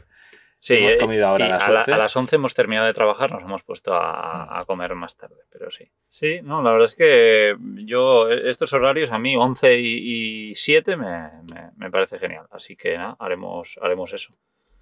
Sí, 0.59 0.75
hemos 0.75 0.93
eh, 0.93 0.97
comido 0.99 1.25
ahora 1.25 1.45
a 1.45 1.49
las 1.49 1.67
la- 1.69 1.79
11. 1.79 1.93
a 1.93 1.97
las 1.97 2.15
11 2.15 2.35
hemos 2.35 2.53
terminado 2.53 2.85
de 2.85 2.93
trabajar, 2.93 3.31
nos 3.31 3.41
hemos 3.41 3.63
puesto 3.63 3.95
a, 3.95 4.59
a 4.59 4.65
comer 4.65 4.93
más 4.93 5.17
tarde, 5.17 5.37
pero 5.49 5.71
sí. 5.71 5.85
Sí, 6.07 6.39
no, 6.43 6.61
la 6.61 6.71
verdad 6.71 6.85
es 6.85 6.93
que 6.93 7.55
yo, 7.85 8.29
estos 8.29 8.71
horarios 8.73 9.11
a 9.11 9.17
mí, 9.17 9.35
11 9.35 9.79
y, 9.79 10.53
7, 10.53 10.97
me, 10.97 11.07
me- 11.51 11.71
me 11.77 11.89
parece 11.89 12.19
genial. 12.19 12.45
Así 12.51 12.75
que 12.75 12.95
nada, 12.95 13.15
haremos, 13.19 13.79
haremos 13.81 14.13
eso. 14.13 14.35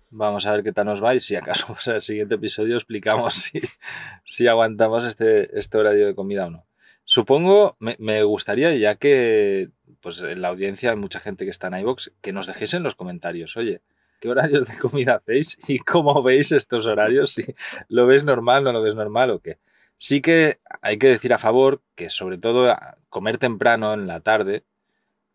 Vamos 0.09 0.45
a 0.45 0.51
ver 0.51 0.63
qué 0.63 0.73
tal 0.73 0.87
nos 0.87 1.01
va 1.01 1.15
y 1.15 1.21
si 1.21 1.37
acaso 1.37 1.67
pues, 1.73 1.87
en 1.87 1.95
el 1.95 2.01
siguiente 2.01 2.35
episodio 2.35 2.75
explicamos 2.75 3.35
si, 3.35 3.61
si 4.25 4.47
aguantamos 4.47 5.05
este, 5.05 5.57
este 5.57 5.77
horario 5.77 6.07
de 6.07 6.15
comida 6.15 6.47
o 6.47 6.49
no. 6.49 6.65
Supongo, 7.11 7.75
me, 7.79 7.95
me 7.97 8.21
gustaría, 8.21 8.71
ya 8.75 8.93
que 8.93 9.71
pues 9.99 10.21
en 10.21 10.43
la 10.43 10.49
audiencia 10.49 10.91
hay 10.91 10.95
mucha 10.95 11.19
gente 11.19 11.43
que 11.43 11.49
está 11.49 11.65
en 11.65 11.79
iVoox, 11.79 12.09
que 12.21 12.31
nos 12.31 12.45
dejéis 12.45 12.75
en 12.75 12.83
los 12.83 12.93
comentarios, 12.93 13.57
oye, 13.57 13.81
¿qué 14.21 14.29
horarios 14.29 14.67
de 14.67 14.77
comida 14.77 15.15
hacéis 15.15 15.57
y 15.67 15.79
cómo 15.79 16.21
veis 16.21 16.51
estos 16.51 16.85
horarios? 16.85 17.31
Si 17.33 17.55
lo 17.87 18.05
ves 18.05 18.23
normal, 18.23 18.63
no 18.63 18.71
lo 18.73 18.83
ves 18.83 18.93
normal 18.93 19.31
o 19.31 19.39
qué. 19.39 19.57
Sí 19.95 20.21
que 20.21 20.59
hay 20.83 20.99
que 20.99 21.07
decir 21.07 21.33
a 21.33 21.39
favor 21.39 21.81
que 21.95 22.11
sobre 22.11 22.37
todo 22.37 22.75
comer 23.09 23.39
temprano 23.39 23.95
en 23.95 24.05
la 24.05 24.19
tarde 24.19 24.63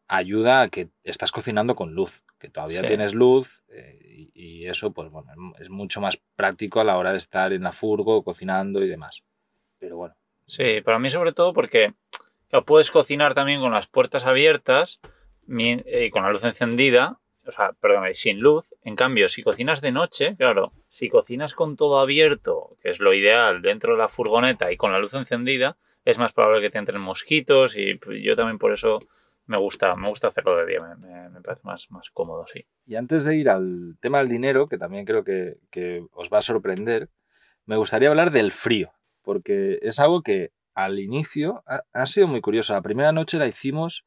ayuda 0.06 0.60
a 0.60 0.68
que 0.68 0.90
estás 1.02 1.32
cocinando 1.32 1.74
con 1.74 1.92
luz, 1.92 2.22
que 2.38 2.50
todavía 2.50 2.82
Sí. 2.82 2.86
tienes 2.86 3.14
luz 3.14 3.64
eh, 3.70 3.98
y, 4.00 4.30
y 4.62 4.66
eso 4.68 4.92
pues 4.92 5.10
bueno, 5.10 5.52
es 5.58 5.70
mucho 5.70 6.00
más 6.00 6.20
práctico 6.36 6.80
a 6.80 6.84
la 6.84 6.96
hora 6.98 7.10
de 7.10 7.18
estar 7.18 7.52
en 7.52 7.64
la 7.64 7.72
furgo 7.72 8.22
cocinando 8.22 8.80
y 8.80 8.88
demás. 8.88 9.24
Pero 9.80 9.96
bueno, 9.96 10.14
Sí, 10.46 10.80
para 10.82 10.98
mí 10.98 11.10
sobre 11.10 11.32
todo 11.32 11.52
porque 11.52 11.94
claro, 12.48 12.64
puedes 12.64 12.90
cocinar 12.90 13.34
también 13.34 13.60
con 13.60 13.72
las 13.72 13.86
puertas 13.86 14.26
abiertas 14.26 15.00
y 15.46 16.10
con 16.10 16.22
la 16.22 16.30
luz 16.30 16.44
encendida, 16.44 17.18
o 17.46 17.52
sea, 17.52 17.72
perdón, 17.72 18.04
sin 18.14 18.40
luz. 18.40 18.66
En 18.82 18.96
cambio, 18.96 19.28
si 19.28 19.42
cocinas 19.42 19.80
de 19.80 19.92
noche, 19.92 20.36
claro, 20.36 20.72
si 20.88 21.08
cocinas 21.08 21.54
con 21.54 21.76
todo 21.76 21.98
abierto, 22.00 22.76
que 22.82 22.90
es 22.90 23.00
lo 23.00 23.12
ideal 23.14 23.60
dentro 23.62 23.92
de 23.92 23.98
la 23.98 24.08
furgoneta 24.08 24.72
y 24.72 24.76
con 24.76 24.92
la 24.92 24.98
luz 24.98 25.14
encendida, 25.14 25.76
es 26.04 26.18
más 26.18 26.32
probable 26.32 26.60
que 26.62 26.70
te 26.70 26.78
entren 26.78 27.00
mosquitos 27.00 27.76
y 27.76 27.94
pues, 27.94 28.22
yo 28.22 28.36
también 28.36 28.58
por 28.58 28.72
eso 28.72 28.98
me 29.46 29.58
gusta, 29.58 29.94
me 29.96 30.08
gusta 30.08 30.28
hacerlo 30.28 30.56
de 30.56 30.66
día, 30.66 30.80
me, 30.80 30.96
me- 30.96 31.28
me 31.30 31.40
parece 31.42 31.62
más, 31.64 31.90
más 31.90 32.10
cómodo, 32.10 32.46
sí. 32.46 32.64
Y 32.86 32.96
antes 32.96 33.24
de 33.24 33.36
ir 33.36 33.50
al 33.50 33.96
tema 34.00 34.18
del 34.18 34.28
dinero, 34.28 34.68
que 34.68 34.78
también 34.78 35.04
creo 35.04 35.24
que, 35.24 35.56
que 35.70 36.04
os 36.12 36.30
va 36.30 36.38
a 36.38 36.42
sorprender, 36.42 37.08
me 37.66 37.76
gustaría 37.76 38.08
hablar 38.08 38.30
del 38.30 38.52
frío, 38.52 38.92
porque 39.24 39.78
es 39.82 39.98
algo 39.98 40.22
que 40.22 40.52
al 40.74 40.98
inicio 41.00 41.62
ha, 41.66 41.80
ha 41.92 42.06
sido 42.06 42.28
muy 42.28 42.40
curioso. 42.40 42.72
La 42.74 42.82
primera 42.82 43.10
noche 43.12 43.38
la 43.38 43.46
hicimos 43.46 44.04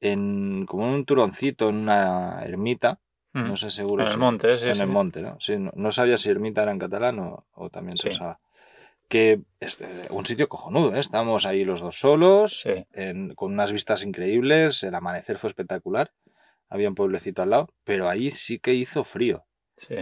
en 0.00 0.66
como 0.66 0.84
en 0.86 0.94
un 0.94 1.04
turoncito, 1.04 1.68
en 1.68 1.76
una 1.76 2.42
ermita, 2.44 3.00
Mm. 3.34 3.48
no 3.48 3.56
sé 3.56 3.70
seguro. 3.70 4.02
en 4.02 4.08
el 4.08 4.12
si- 4.14 4.18
monte, 4.20 4.58
sí, 4.58 4.66
en 4.68 4.74
sí. 4.74 4.80
el 4.82 4.88
monte, 4.88 5.22
¿no? 5.22 5.40
Sí, 5.40 5.56
no, 5.56 5.72
no 5.74 5.90
sabía 5.90 6.18
si 6.18 6.28
ermita 6.28 6.62
era 6.64 6.72
en 6.72 6.78
catalán 6.78 7.18
o, 7.18 7.46
o 7.54 7.70
también 7.70 7.96
se 7.96 8.02
Sí. 8.02 8.08
usaba. 8.10 8.40
Que 9.08 9.40
es 9.58 9.80
eh, 9.80 10.06
un 10.10 10.26
sitio 10.26 10.48
cojonudo, 10.50 10.94
¿eh? 10.94 11.00
Estábamos 11.00 11.46
ahí 11.46 11.64
los 11.64 11.80
dos 11.80 11.98
solos, 11.98 12.66
en- 12.92 13.34
con 13.34 13.52
unas 13.52 13.72
vistas 13.72 14.04
increíbles, 14.04 14.82
el 14.82 14.94
amanecer 14.94 15.38
fue 15.38 15.48
espectacular, 15.48 16.12
había 16.68 16.90
un 16.90 16.94
pueblecito 16.94 17.42
al 17.42 17.50
lado, 17.50 17.70
pero 17.84 18.08
ahí 18.10 18.30
sí 18.32 18.58
que 18.58 18.74
hizo 18.74 19.02
frío. 19.02 19.46
Sí. 19.78 19.96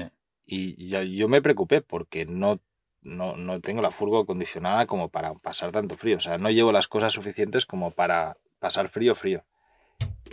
Y 0.45 0.89
yo 1.17 1.29
me 1.29 1.43
preocupé 1.43 1.83
porque 1.83 2.27
no, 2.27 2.59
no, 3.03 3.37
no 3.37 3.61
tengo 3.61 3.83
la 3.83 3.91
furgo 3.91 4.21
acondicionada 4.21 4.87
como 4.87 5.09
para 5.09 5.33
pasar 5.35 5.73
tanto 5.73 5.97
frío. 5.97 6.19
O 6.19 6.21
sea, 6.21 6.39
no 6.39 6.51
llevo 6.51 6.73
las 6.73 6.89
cosas 6.89 7.13
suficientes 7.13 7.67
como 7.67 7.91
para 7.93 8.37
pasar 8.59 8.89
frío, 8.89 9.15
frío. 9.15 9.45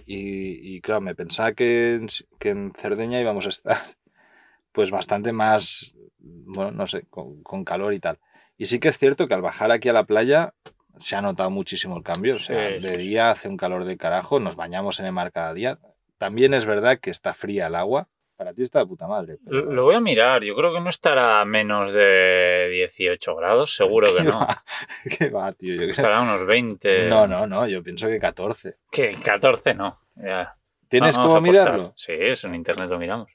Y, 0.06 0.76
y 0.76 0.82
claro, 0.82 1.02
me 1.02 1.16
pensaba 1.16 1.54
que 1.54 1.96
en, 1.96 2.08
que 2.40 2.50
en 2.50 2.74
Cerdeña 2.76 3.20
íbamos 3.20 3.46
a 3.46 3.50
estar 3.50 3.78
pues 4.72 4.92
bastante 4.92 5.34
más, 5.34 5.96
bueno, 6.20 6.72
no 6.72 6.88
sé, 6.88 7.04
con, 7.10 7.42
con 7.44 7.64
calor 7.64 7.94
y 7.94 8.00
tal. 8.00 8.20
Y 8.58 8.66
sí 8.66 8.80
que 8.80 8.90
es 8.90 8.98
cierto 8.98 9.28
que 9.28 9.34
al 9.34 9.42
bajar 9.42 9.72
aquí 9.72 9.90
a 9.90 9.94
la 9.94 10.06
playa 10.06 10.54
se 10.98 11.16
ha 11.16 11.22
notado 11.22 11.50
muchísimo 11.50 11.98
el 11.98 12.04
cambio. 12.04 12.36
O 12.36 12.40
sea, 12.40 12.70
Sí, 12.70 12.80
de 12.80 12.98
día 12.98 13.32
hace 13.32 13.48
un 13.50 13.58
calor 13.58 13.86
de 13.86 13.98
carajo, 13.98 14.40
nos 14.40 14.56
bañamos 14.56 15.00
en 15.00 15.06
el 15.08 15.12
mar 15.14 15.32
cada 15.32 15.54
día. 15.54 15.80
también 16.18 16.54
es 16.54 16.66
verdad 16.66 17.00
que 17.00 17.12
está 17.12 17.34
fría 17.34 17.68
el 17.68 17.76
agua. 17.76 18.08
Para 18.38 18.54
ti 18.54 18.62
está 18.62 18.80
de 18.80 18.86
puta 18.86 19.08
madre. 19.08 19.38
pero- 19.44 19.66
Lo 19.74 19.84
voy 19.86 19.96
a 19.96 20.00
mirar. 20.00 20.44
Yo 20.44 20.56
creo 20.56 20.72
que 20.72 20.80
no 20.80 20.90
estará 20.90 21.42
a 21.42 21.46
menos 21.46 21.92
de 21.92 22.70
18 22.72 23.36
grados. 23.36 23.76
Seguro 23.76 24.08
que 24.16 24.24
no. 24.24 24.48
¿Qué 25.18 25.30
va, 25.30 25.52
tío? 25.54 25.76
Yo 25.76 25.86
Estará 25.88 26.20
a 26.20 26.22
unos 26.22 26.46
20. 26.46 27.10
No, 27.10 27.26
no, 27.28 27.48
no, 27.48 27.68
yo 27.68 27.82
pienso 27.82 28.08
que 28.08 28.20
14. 28.20 28.76
Que 28.92 29.16
14 29.16 29.74
no. 29.74 30.00
Ya. 30.16 30.56
¿Tienes 30.88 31.18
Vamos 31.18 31.34
cómo 31.34 31.42
mirarlo? 31.42 31.94
Sí, 31.98 32.14
eso 32.18 32.48
en 32.48 32.56
internet 32.56 32.88
lo 32.90 33.00
miramos. 33.00 33.30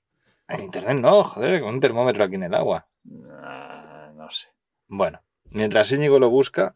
En 0.48 0.62
internet 0.62 0.96
no, 0.98 1.24
joder, 1.24 1.60
con 1.60 1.74
un 1.74 1.80
termómetro 1.80 2.22
aquí 2.24 2.36
en 2.36 2.44
el 2.44 2.54
agua. 2.54 2.86
Ah, 3.42 4.10
no 4.14 4.30
sé. 4.30 4.48
Bueno, 4.86 5.20
mientras 5.50 5.90
Íñigo 5.92 6.18
lo 6.18 6.30
busca, 6.30 6.74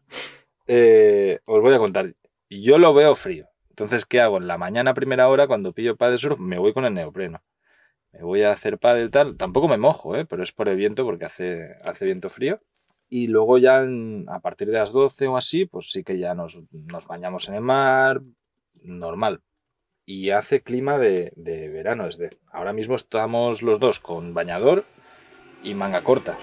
eh, 0.67 1.39
os 1.45 1.61
voy 1.61 1.73
a 1.73 1.79
contar. 1.79 2.13
Yo 2.49 2.77
lo 2.77 2.93
veo 2.93 3.15
frío. 3.15 3.47
Entonces, 3.69 4.05
¿qué 4.05 4.19
hago? 4.21 4.37
En 4.37 4.47
la 4.47 4.57
mañana, 4.57 4.93
primera 4.93 5.27
hora, 5.29 5.47
cuando 5.47 5.71
pillo 5.73 5.95
paddle 5.95 6.17
surf, 6.17 6.39
me 6.39 6.57
voy 6.57 6.73
con 6.73 6.85
el 6.85 6.93
neopreno. 6.93 7.41
Me 8.11 8.23
voy 8.23 8.43
a 8.43 8.51
hacer 8.51 8.77
paddle 8.79 9.09
tal. 9.09 9.37
Tampoco 9.37 9.67
me 9.67 9.77
mojo, 9.77 10.15
¿eh? 10.15 10.25
pero 10.25 10.43
es 10.43 10.51
por 10.51 10.69
el 10.69 10.77
viento, 10.77 11.05
porque 11.05 11.25
hace, 11.25 11.75
hace 11.83 12.05
viento 12.05 12.29
frío. 12.29 12.59
Y 13.09 13.27
luego 13.27 13.57
ya 13.57 13.85
a 14.27 14.39
partir 14.39 14.67
de 14.67 14.79
las 14.79 14.91
12 14.91 15.27
o 15.27 15.37
así, 15.37 15.65
pues 15.65 15.91
sí 15.91 16.03
que 16.03 16.17
ya 16.17 16.33
nos, 16.33 16.63
nos 16.71 17.07
bañamos 17.07 17.47
en 17.47 17.55
el 17.55 17.61
mar, 17.61 18.21
normal. 18.81 19.41
Y 20.05 20.31
hace 20.31 20.61
clima 20.61 20.97
de, 20.97 21.31
de 21.35 21.69
verano. 21.69 22.07
Es 22.07 22.17
de, 22.17 22.37
ahora 22.51 22.73
mismo 22.73 22.95
estamos 22.95 23.61
los 23.61 23.79
dos 23.79 23.99
con 23.99 24.33
bañador 24.33 24.85
y 25.63 25.73
manga 25.73 26.03
corta. 26.03 26.37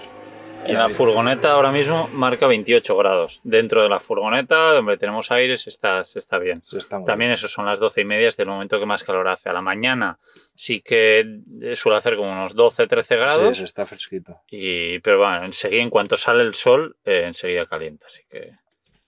En 0.67 0.75
la 0.77 0.89
furgoneta 0.89 1.51
ahora 1.51 1.71
mismo 1.71 2.07
marca 2.09 2.47
28 2.47 2.97
grados. 2.97 3.41
Dentro 3.43 3.83
de 3.83 3.89
la 3.89 3.99
furgoneta, 3.99 4.71
donde 4.73 4.97
tenemos 4.97 5.31
aires, 5.31 5.67
está, 5.67 6.03
se 6.03 6.19
está 6.19 6.37
bien. 6.39 6.61
Se 6.63 6.77
está 6.77 6.97
muy 6.99 7.05
También 7.05 7.31
eso 7.31 7.47
son 7.47 7.65
las 7.65 7.79
12 7.79 8.01
y 8.01 8.05
media, 8.05 8.27
es 8.29 8.37
del 8.37 8.47
momento 8.47 8.79
que 8.79 8.85
más 8.85 9.03
calor 9.03 9.27
hace. 9.27 9.49
A 9.49 9.53
la 9.53 9.61
mañana 9.61 10.19
sí 10.55 10.81
que 10.81 11.39
suele 11.75 11.97
hacer 11.97 12.15
como 12.15 12.31
unos 12.31 12.55
12, 12.55 12.87
13 12.87 13.15
grados. 13.15 13.49
Sí, 13.55 13.59
se 13.61 13.65
está 13.65 13.85
fresquito. 13.85 14.41
Y, 14.49 14.99
pero 14.99 15.19
bueno, 15.19 15.45
enseguida, 15.45 15.81
en 15.83 15.89
cuanto 15.89 16.17
sale 16.17 16.43
el 16.43 16.53
sol, 16.55 16.97
eh, 17.05 17.23
enseguida 17.27 17.65
calienta. 17.65 18.07
Así 18.07 18.21
que, 18.29 18.51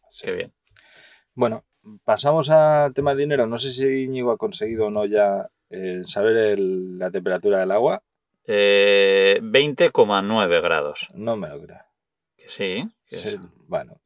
Sí. 0.10 0.26
qué 0.26 0.32
bien. 0.34 0.54
Bueno, 1.34 1.66
pasamos 2.04 2.50
a 2.50 2.90
tema 2.94 3.14
de 3.16 3.22
dinero. 3.22 3.48
No 3.48 3.58
sé 3.58 3.70
si 3.70 4.04
Íñigo 4.04 4.32
ha 4.32 4.38
conseguido 4.38 4.88
o 4.88 4.90
no 4.92 5.06
ya 5.06 5.48
eh, 5.70 6.02
saber 6.06 6.38
el- 6.38 6.98
la 6.98 7.12
temperatura 7.12 7.60
del 7.60 7.72
agua. 7.72 8.02
Eh, 8.48 9.40
20,9 9.42 10.62
grados. 10.62 11.10
No 11.14 11.36
me 11.36 11.50
lo 11.50 11.62
creo. 11.62 11.82
Que 12.38 12.50
sí. 12.50 12.88
que 13.10 13.16
es- 13.16 13.38
bueno, 13.68 14.00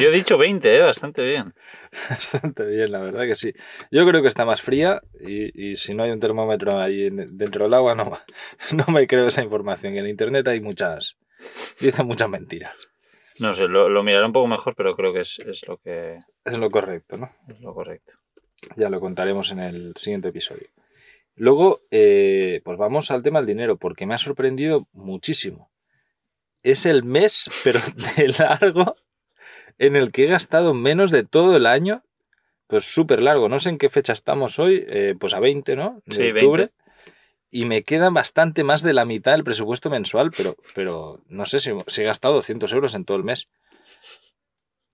Yo 0.00 0.08
he 0.08 0.10
dicho 0.10 0.36
20, 0.36 0.76
eh, 0.76 0.80
bastante 0.80 1.22
bien. 1.22 1.54
bastante 2.10 2.66
bien, 2.66 2.90
la 2.90 2.98
verdad 2.98 3.24
que 3.26 3.36
sí. 3.36 3.52
Yo 3.92 4.04
creo 4.06 4.22
que 4.22 4.28
está 4.28 4.44
más 4.44 4.60
fría 4.60 5.00
y, 5.20 5.70
y 5.70 5.76
si 5.76 5.94
no 5.94 6.02
hay 6.02 6.10
un 6.10 6.18
termómetro 6.20 6.78
ahí 6.80 7.06
en- 7.06 7.38
dentro 7.38 7.64
del 7.64 7.74
agua, 7.74 7.94
no, 7.94 8.18
no 8.76 8.84
me 8.92 9.06
creo 9.06 9.28
esa 9.28 9.42
información. 9.42 9.96
En 9.96 10.08
internet 10.08 10.48
hay 10.48 10.60
muchas, 10.60 11.16
dicen 11.80 12.06
muchas 12.06 12.28
mentiras. 12.28 12.74
No 13.38 13.54
sé, 13.54 13.68
lo, 13.68 13.88
lo 13.88 14.02
miraré 14.02 14.26
un 14.26 14.32
poco 14.32 14.48
mejor, 14.48 14.74
pero 14.74 14.96
creo 14.96 15.12
que 15.12 15.20
es, 15.20 15.38
es 15.38 15.64
lo 15.68 15.76
que 15.76 16.18
Es 16.44 16.58
lo 16.58 16.68
correcto, 16.70 17.16
¿no? 17.16 17.30
es 17.46 17.60
lo 17.60 17.72
correcto. 17.72 18.12
Ya 18.74 18.90
lo 18.90 18.98
contaremos 18.98 19.52
en 19.52 19.60
el 19.60 19.92
siguiente 19.94 20.28
episodio. 20.30 20.66
Luego, 21.38 21.80
eh, 21.90 22.60
pues 22.64 22.78
vamos 22.78 23.10
al 23.10 23.22
tema 23.22 23.38
del 23.40 23.46
dinero, 23.46 23.76
porque 23.76 24.06
me 24.06 24.14
ha 24.14 24.18
sorprendido 24.18 24.88
muchísimo. 24.92 25.70
Es 26.62 26.84
el 26.86 27.04
mes, 27.04 27.48
pero 27.64 27.80
de 28.16 28.28
largo, 28.28 28.96
en 29.78 29.96
el 29.96 30.12
que 30.12 30.24
he 30.24 30.28
gastado 30.28 30.74
menos 30.74 31.10
de 31.10 31.24
todo 31.24 31.56
el 31.56 31.66
año. 31.66 32.02
Pues 32.66 32.84
súper 32.84 33.22
largo. 33.22 33.48
No 33.48 33.58
sé 33.60 33.70
en 33.70 33.78
qué 33.78 33.88
fecha 33.88 34.12
estamos 34.12 34.58
hoy, 34.58 34.84
eh, 34.88 35.14
pues 35.18 35.32
a 35.32 35.40
20, 35.40 35.74
¿no? 35.74 36.02
De 36.04 36.16
Sí, 36.16 36.22
octubre. 36.32 36.64
20. 36.64 36.74
Y 37.50 37.64
me 37.64 37.82
queda 37.82 38.10
bastante 38.10 38.62
más 38.62 38.82
de 38.82 38.92
la 38.92 39.06
mitad 39.06 39.32
del 39.32 39.44
presupuesto 39.44 39.88
mensual, 39.88 40.32
pero, 40.36 40.54
pero 40.74 41.22
no 41.28 41.46
sé 41.46 41.60
si, 41.60 41.70
si 41.86 42.02
he 42.02 42.04
gastado 42.04 42.34
200 42.34 42.70
euros 42.74 42.92
en 42.94 43.06
todo 43.06 43.16
el 43.16 43.24
mes. 43.24 43.48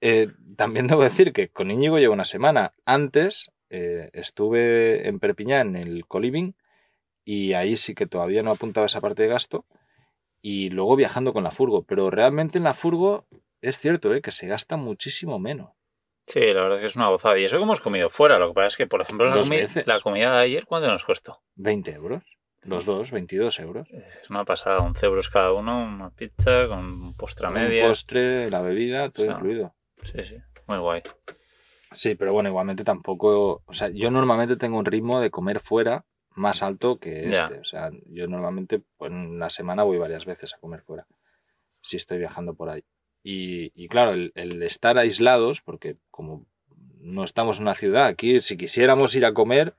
Eh, 0.00 0.28
también 0.56 0.86
debo 0.86 1.02
decir 1.02 1.32
que 1.32 1.48
con 1.48 1.70
Íñigo 1.72 1.98
llevo 1.98 2.14
una 2.14 2.24
semana. 2.26 2.72
Antes 2.84 3.50
eh, 3.71 4.11
estuve 4.12 5.09
en 5.09 5.18
Perpiñán, 5.21 5.76
en 5.76 5.88
el 5.88 6.06
Coliving, 6.06 6.54
y 7.25 7.54
ahí 7.54 7.76
sí 7.76 7.94
que 7.94 8.06
todavía 8.06 8.42
no 8.42 8.50
apuntaba 8.50 8.87
esa 8.87 9.00
parte 9.00 9.23
de 9.23 9.28
gasto. 9.28 9.64
Y 10.42 10.68
luego 10.71 10.94
viajando 10.97 11.33
con 11.33 11.42
la 11.44 11.50
furgo. 11.50 11.85
Pero 11.85 12.11
realmente 12.11 12.59
en 12.59 12.64
la 12.64 12.75
furgo 12.75 13.26
es 13.62 13.78
cierto 13.78 14.14
eh, 14.14 14.21
que 14.21 14.30
se 14.30 14.47
gasta 14.47 14.76
muchísimo 14.76 15.38
menos. 15.38 15.71
Sí, 16.26 16.40
la 16.40 16.62
verdad 16.62 16.76
es 16.78 16.80
que 16.83 16.87
es 16.88 16.97
una 16.97 17.09
gozada. 17.09 17.38
Y 17.38 17.44
eso 17.47 17.56
que 17.56 17.62
hemos 17.62 17.80
comido 17.80 18.11
fuera. 18.11 18.38
Lo 18.38 18.49
que 18.49 18.54
pasa 18.54 18.66
es 18.68 18.76
que, 18.76 18.87
por 18.87 19.00
ejemplo, 19.00 19.26
la, 19.26 19.37
comi- 19.37 19.56
veces. 19.61 19.87
la 19.87 20.00
comida 20.00 20.33
de 20.37 20.42
ayer, 20.42 20.66
¿cuánto 20.66 20.88
nos 20.88 21.04
costó? 21.04 21.42
20 21.54 21.92
euros. 21.92 22.23
Los 22.62 22.85
dos, 22.87 23.11
22 23.11 23.59
euros. 23.61 23.88
Es 23.90 24.28
una 24.30 24.44
pasada, 24.44 24.78
11 24.80 25.04
euros 25.06 25.28
cada 25.30 25.52
uno, 25.52 25.83
una 25.85 26.11
pizza 26.11 26.66
con 26.68 27.14
postre 27.14 27.47
a 27.47 27.49
Un 27.50 27.54
media. 27.56 27.87
postre, 27.87 28.50
la 28.50 28.61
bebida, 28.62 29.09
todo 29.11 29.25
O 29.25 29.28
sea, 29.28 29.35
incluido. 29.37 29.75
Sí, 30.02 30.25
sí, 30.25 30.37
muy 30.66 30.78
guay. 30.78 31.02
Sí, 31.94 32.14
pero 32.14 32.32
bueno, 32.32 32.48
igualmente 32.48 32.84
tampoco. 32.84 33.62
O 33.64 33.72
sea, 33.72 33.88
yo 33.88 34.10
normalmente 34.10 34.56
tengo 34.56 34.78
un 34.78 34.84
ritmo 34.84 35.20
de 35.20 35.30
comer 35.30 35.60
fuera 35.60 36.04
más 36.36 36.62
alto 36.62 36.98
que 36.98 37.30
este. 37.30 37.58
O 37.60 37.64
sea, 37.64 37.90
yo 38.06 38.26
normalmente 38.28 38.82
pues, 38.96 39.10
en 39.12 39.38
la 39.38 39.50
semana 39.50 39.82
voy 39.84 39.98
varias 39.98 40.24
veces 40.26 40.54
a 40.54 40.58
comer 40.58 40.82
fuera. 40.82 41.06
Si 41.80 41.96
estoy 41.96 42.18
viajando 42.18 42.54
por 42.54 42.68
ahí. 42.70 42.82
Y, 43.22 43.72
y 43.74 43.88
claro, 43.88 44.12
el, 44.12 44.32
el 44.34 44.62
estar 44.62 44.98
aislados, 44.98 45.62
porque 45.62 45.96
como 46.10 46.44
no 46.98 47.24
estamos 47.24 47.58
en 47.58 47.62
una 47.64 47.74
ciudad, 47.74 48.06
aquí 48.06 48.40
si 48.40 48.56
quisiéramos 48.56 49.14
ir 49.14 49.24
a 49.24 49.32
comer, 49.34 49.74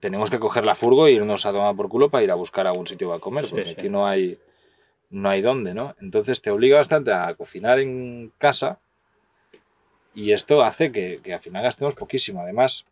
tenemos 0.00 0.30
que 0.30 0.38
coger 0.38 0.64
la 0.64 0.74
furgo 0.74 1.06
e 1.06 1.12
irnos 1.12 1.46
a 1.46 1.52
tomar 1.52 1.74
por 1.76 1.88
culo 1.88 2.10
para 2.10 2.24
ir 2.24 2.30
a 2.30 2.34
buscar 2.34 2.66
algún 2.66 2.86
sitio 2.86 3.08
para 3.08 3.20
comer, 3.20 3.44
Sí, 3.44 3.50
porque 3.50 3.66
sí. 3.66 3.74
aquí 3.78 3.88
no 3.88 4.06
hay, 4.06 4.38
no 5.10 5.28
hay 5.30 5.40
dónde, 5.42 5.72
¿no? 5.74 5.94
Entonces 6.00 6.42
te 6.42 6.50
obliga 6.50 6.76
bastante 6.78 7.12
a 7.12 7.34
cocinar 7.34 7.78
en 7.78 8.32
casa 8.38 8.80
y 10.14 10.32
esto 10.32 10.62
hace 10.62 10.92
que, 10.92 11.20
que 11.22 11.34
al 11.34 11.40
final 11.40 11.62
gastemos 11.62 11.94
poquísimo. 11.94 12.40
Además, 12.40 12.86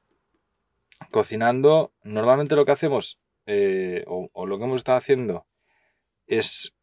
cocinando, 1.11 1.93
normalmente 2.03 2.57
lo 2.57 2.65
que 2.65 2.73
hacemos, 2.73 3.19
eh, 3.47 4.05
o, 4.07 4.29
o 4.33 4.47
lo 4.47 4.59
que 4.59 4.65
hemos 4.65 4.81
estado 4.81 4.99
haciendo, 4.99 5.47
es 6.27 6.75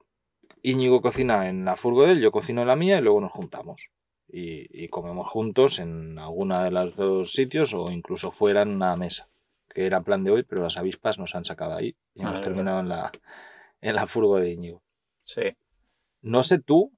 Íñigo 0.61 1.01
cocina 1.01 1.47
en 1.49 1.63
la 1.65 1.77
furgo 1.77 2.05
de 2.05 2.13
él, 2.13 2.21
yo 2.21 2.31
cocino 2.31 2.61
en 2.61 2.67
la 2.67 2.75
mía 2.75 2.97
y 2.97 3.01
luego 3.01 3.21
nos 3.21 3.31
juntamos. 3.31 3.89
Y, 4.27 4.83
y 4.83 4.89
comemos 4.89 5.27
juntos 5.27 5.79
en 5.79 6.19
alguna 6.19 6.63
de 6.63 6.71
los 6.71 6.95
dos 6.95 7.31
sitios 7.31 7.73
o 7.73 7.89
incluso 7.89 8.31
fuera 8.31 8.61
en 8.61 8.69
una 8.69 8.95
mesa, 8.95 9.27
que 9.73 9.85
era 9.85 10.01
plan 10.01 10.23
de 10.23 10.31
hoy, 10.31 10.43
pero 10.43 10.61
las 10.61 10.77
avispas 10.77 11.17
nos 11.17 11.33
han 11.33 11.45
sacado 11.45 11.75
ahí 11.75 11.95
y 12.13 12.21
Ah, 12.21 12.27
hemos 12.27 12.39
es 12.39 12.45
terminado 12.45 12.79
en 12.81 12.89
la, 12.89 13.11
en 13.81 13.95
la 13.95 14.05
furgo 14.05 14.37
de 14.37 14.51
Íñigo. 14.51 14.83
Sí. 15.23 15.55
No 16.21 16.43
sé 16.43 16.59
tú, 16.59 16.91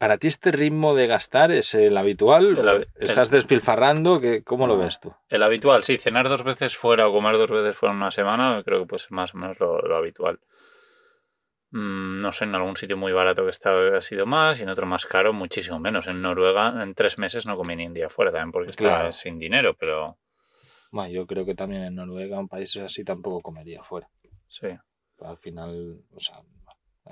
¿para 0.00 0.16
ti 0.16 0.28
este 0.28 0.50
ritmo 0.50 0.94
de 0.94 1.06
gastar 1.06 1.52
es 1.52 1.74
el 1.74 1.94
habitual? 1.98 2.56
El 2.58 2.88
¿Estás 2.96 3.30
despilfarrando? 3.30 4.18
¿Qué, 4.18 4.42
¿Cómo 4.42 4.66
lo 4.66 4.78
ves 4.78 4.98
tú? 4.98 5.12
El 5.28 5.42
habitual, 5.42 5.84
sí, 5.84 5.98
cenar 5.98 6.26
dos 6.30 6.42
veces 6.42 6.74
fuera 6.74 7.06
o 7.06 7.12
comer 7.12 7.36
dos 7.36 7.50
veces 7.50 7.76
fuera 7.76 7.92
en 7.92 7.98
una 7.98 8.10
semana, 8.10 8.62
creo 8.64 8.80
que 8.80 8.86
puede 8.86 9.00
ser 9.00 9.12
más 9.12 9.34
o 9.34 9.36
menos 9.36 9.60
lo, 9.60 9.78
lo 9.82 9.96
habitual. 9.98 10.40
Mm, 11.72 12.22
no 12.22 12.32
sé, 12.32 12.44
en 12.44 12.54
algún 12.54 12.76
sitio 12.76 12.96
muy 12.96 13.12
barato 13.12 13.44
que 13.44 13.50
está, 13.50 13.70
ha 13.98 14.00
sido 14.00 14.24
más 14.24 14.58
y 14.58 14.62
en 14.62 14.70
otro 14.70 14.86
más 14.86 15.04
caro, 15.04 15.34
muchísimo 15.34 15.78
menos. 15.78 16.06
En 16.06 16.22
Noruega, 16.22 16.82
en 16.82 16.94
tres 16.94 17.18
meses 17.18 17.44
no 17.44 17.58
comí 17.58 17.76
ni 17.76 17.86
un 17.86 17.92
día 17.94 18.08
fuera 18.08 18.32
también 18.32 18.52
porque 18.52 18.70
estaba 18.70 18.96
Claro. 18.98 19.12
sin 19.12 19.38
dinero, 19.38 19.74
pero 19.78 20.16
Bueno, 20.90 21.12
yo 21.12 21.26
creo 21.26 21.44
que 21.44 21.54
también 21.54 21.82
en 21.84 21.94
Noruega, 21.94 22.38
un 22.40 22.48
país 22.48 22.74
así, 22.78 23.04
tampoco 23.04 23.42
comería 23.42 23.82
fuera. 23.84 24.08
sí. 24.48 24.68
Al 25.22 25.36
final, 25.36 26.00
o 26.16 26.18
sea, 26.20 26.36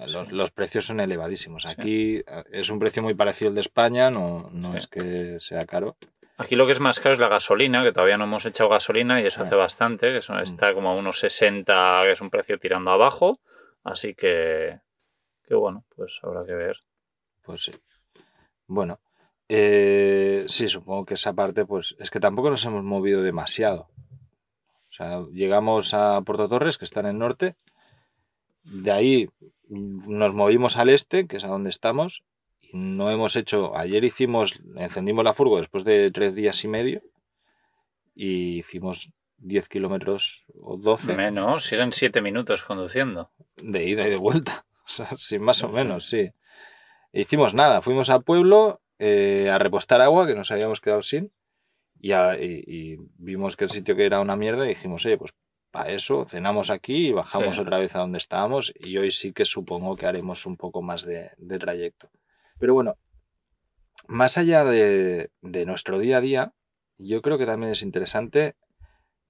los, 0.07 0.29
Sí. 0.29 0.35
los 0.35 0.51
precios 0.51 0.87
son 0.87 1.01
elevadísimos. 1.01 1.67
Aquí 1.67 2.17
eh, 2.19 2.25
es 2.53 2.71
un 2.71 2.79
precio 2.79 3.03
muy 3.03 3.15
parecido 3.15 3.49
al 3.51 3.55
de 3.55 3.61
España, 3.63 4.11
no, 4.11 4.49
no 4.53 4.73
Sí. 4.73 4.79
es 4.79 4.87
que 4.87 5.41
sea 5.41 5.67
caro. 5.67 5.97
Aquí 6.37 6.55
lo 6.55 6.67
que 6.67 6.73
es 6.73 6.81
más 6.81 7.01
caro 7.01 7.15
es 7.15 7.19
la 7.19 7.29
gasolina, 7.29 7.83
que 7.83 7.93
todavía 7.93 8.17
no 8.17 8.25
hemos 8.25 8.47
echado 8.47 8.71
gasolina 8.71 9.21
y 9.21 9.27
eso 9.27 9.43
hace 9.43 9.57
bastante, 9.57 10.13
que 10.13 10.19
eso 10.19 10.35
Mm. 10.35 10.39
está 10.43 10.73
como 10.73 10.91
a 10.91 10.95
unos 10.95 11.19
60, 11.19 12.03
que 12.05 12.13
es 12.13 12.21
un 12.21 12.31
precio 12.31 12.59
tirando 12.59 12.93
abajo, 12.93 13.41
así 13.83 14.15
que, 14.15 14.79
que 15.47 15.55
bueno, 15.57 15.85
pues 15.97 16.21
habrá 16.23 16.45
que 16.47 16.55
ver. 16.55 16.77
Pues 17.43 17.63
sí. 17.65 17.73
Bueno, 18.69 19.01
eh, 19.49 20.45
sí, 20.47 20.69
supongo 20.69 21.07
que 21.07 21.15
esa 21.15 21.33
parte, 21.33 21.65
pues 21.65 21.97
es 21.99 22.11
que 22.11 22.21
tampoco 22.21 22.51
nos 22.51 22.65
hemos 22.67 22.85
movido 22.85 23.23
demasiado. 23.23 23.89
O 24.91 24.93
sea, 24.93 25.23
llegamos 25.33 25.93
a 25.95 26.21
Puerto 26.23 26.49
Torres, 26.49 26.79
que 26.79 26.85
está 26.85 27.01
en 27.01 27.07
el 27.07 27.19
norte. 27.19 27.57
De 28.71 28.91
ahí 28.93 29.29
nos 29.69 30.35
movimos 30.35 30.77
al 30.77 30.89
este, 30.91 31.27
que 31.27 31.37
es 31.39 31.45
a 31.45 31.49
donde 31.49 31.71
estamos. 31.71 32.25
Y 32.61 32.77
no 32.77 33.11
hemos 33.11 33.37
hecho. 33.37 33.77
Ayer 33.77 34.05
hicimos, 34.05 34.61
encendimos 34.77 35.25
la 35.25 35.35
furgo 35.35 35.59
después 35.61 35.85
de 35.85 36.11
tres 36.11 36.35
días 36.35 36.63
y 36.65 36.69
medio. 36.69 37.03
Y 38.15 38.59
hicimos 38.59 39.11
10 39.39 39.69
kilómetros 39.69 40.45
o 40.61 40.77
12 40.77 41.15
Menos, 41.15 41.73
eran 41.73 41.93
7 41.93 42.21
minutos 42.21 42.65
conduciendo. 42.65 43.31
de 43.57 43.85
ida 43.89 44.07
y 44.07 44.11
de 44.11 44.17
vuelta. 44.17 44.65
O 44.89 44.91
sea, 44.91 45.11
sí, 45.19 45.39
más 45.39 45.63
o 45.63 45.69
menos, 45.69 46.07
sí. 46.07 46.31
E 47.13 47.21
hicimos 47.21 47.53
nada, 47.53 47.83
fuimos 47.83 48.09
al 48.09 48.23
pueblo 48.25 48.81
eh, 48.99 49.51
a 49.53 49.59
repostar 49.59 50.01
agua, 50.01 50.27
que 50.27 50.35
nos 50.35 50.51
habíamos 50.51 50.81
quedado 50.81 51.03
sin. 51.03 51.31
y, 52.01 52.13
a- 52.13 52.39
y- 52.43 52.65
y 52.67 52.97
vimos 53.19 53.55
que 53.55 53.65
el 53.65 53.71
sitio 53.71 53.95
que 53.97 54.07
era 54.07 54.19
una 54.21 54.35
mierda 54.35 54.65
y 54.65 54.71
dijimos, 54.71 55.05
oye, 55.05 55.19
pues 55.19 55.35
para 55.71 55.91
eso 55.93 56.25
cenamos 56.27 56.71
aquí 56.71 57.09
y 57.09 57.13
bajamos 57.13 57.57
Sí. 57.57 57.61
otra 57.63 57.79
vez 57.79 57.95
a 57.95 58.01
donde 58.01 58.19
estábamos 58.19 58.73
y 58.79 58.97
hoy 58.97 59.11
sí 59.11 59.33
que 59.33 59.45
supongo 59.45 59.97
que 59.97 60.07
haremos 60.07 60.47
un 60.47 60.57
poco 60.57 60.83
más 60.83 61.05
de, 61.05 61.31
de 61.37 61.59
trayecto. 61.59 62.11
Pero 62.59 62.75
bueno, 62.75 62.97
más 64.07 64.39
allá 64.39 64.65
de, 64.65 65.31
de 65.43 65.67
nuestro 65.67 65.99
día 65.99 66.19
a 66.19 66.21
día, 66.21 66.53
yo 66.97 67.23
creo 67.23 67.39
que 67.39 67.47
también 67.47 67.73
es 67.73 67.83
interesante 67.83 68.57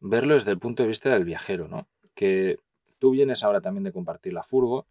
verlo 0.01 0.35
desde 0.35 0.53
el 0.53 0.59
punto 0.59 0.83
de 0.83 0.89
vista 0.89 1.11
del 1.11 1.25
viajero, 1.25 1.69
¿no? 1.69 1.89
Que 2.15 2.59
tú 2.99 3.11
vienes 3.11 3.43
ahora 3.45 3.61
también 3.61 3.85
de 3.85 3.93
compartir 3.93 4.33
la 4.33 4.43
furgo. 4.43 4.87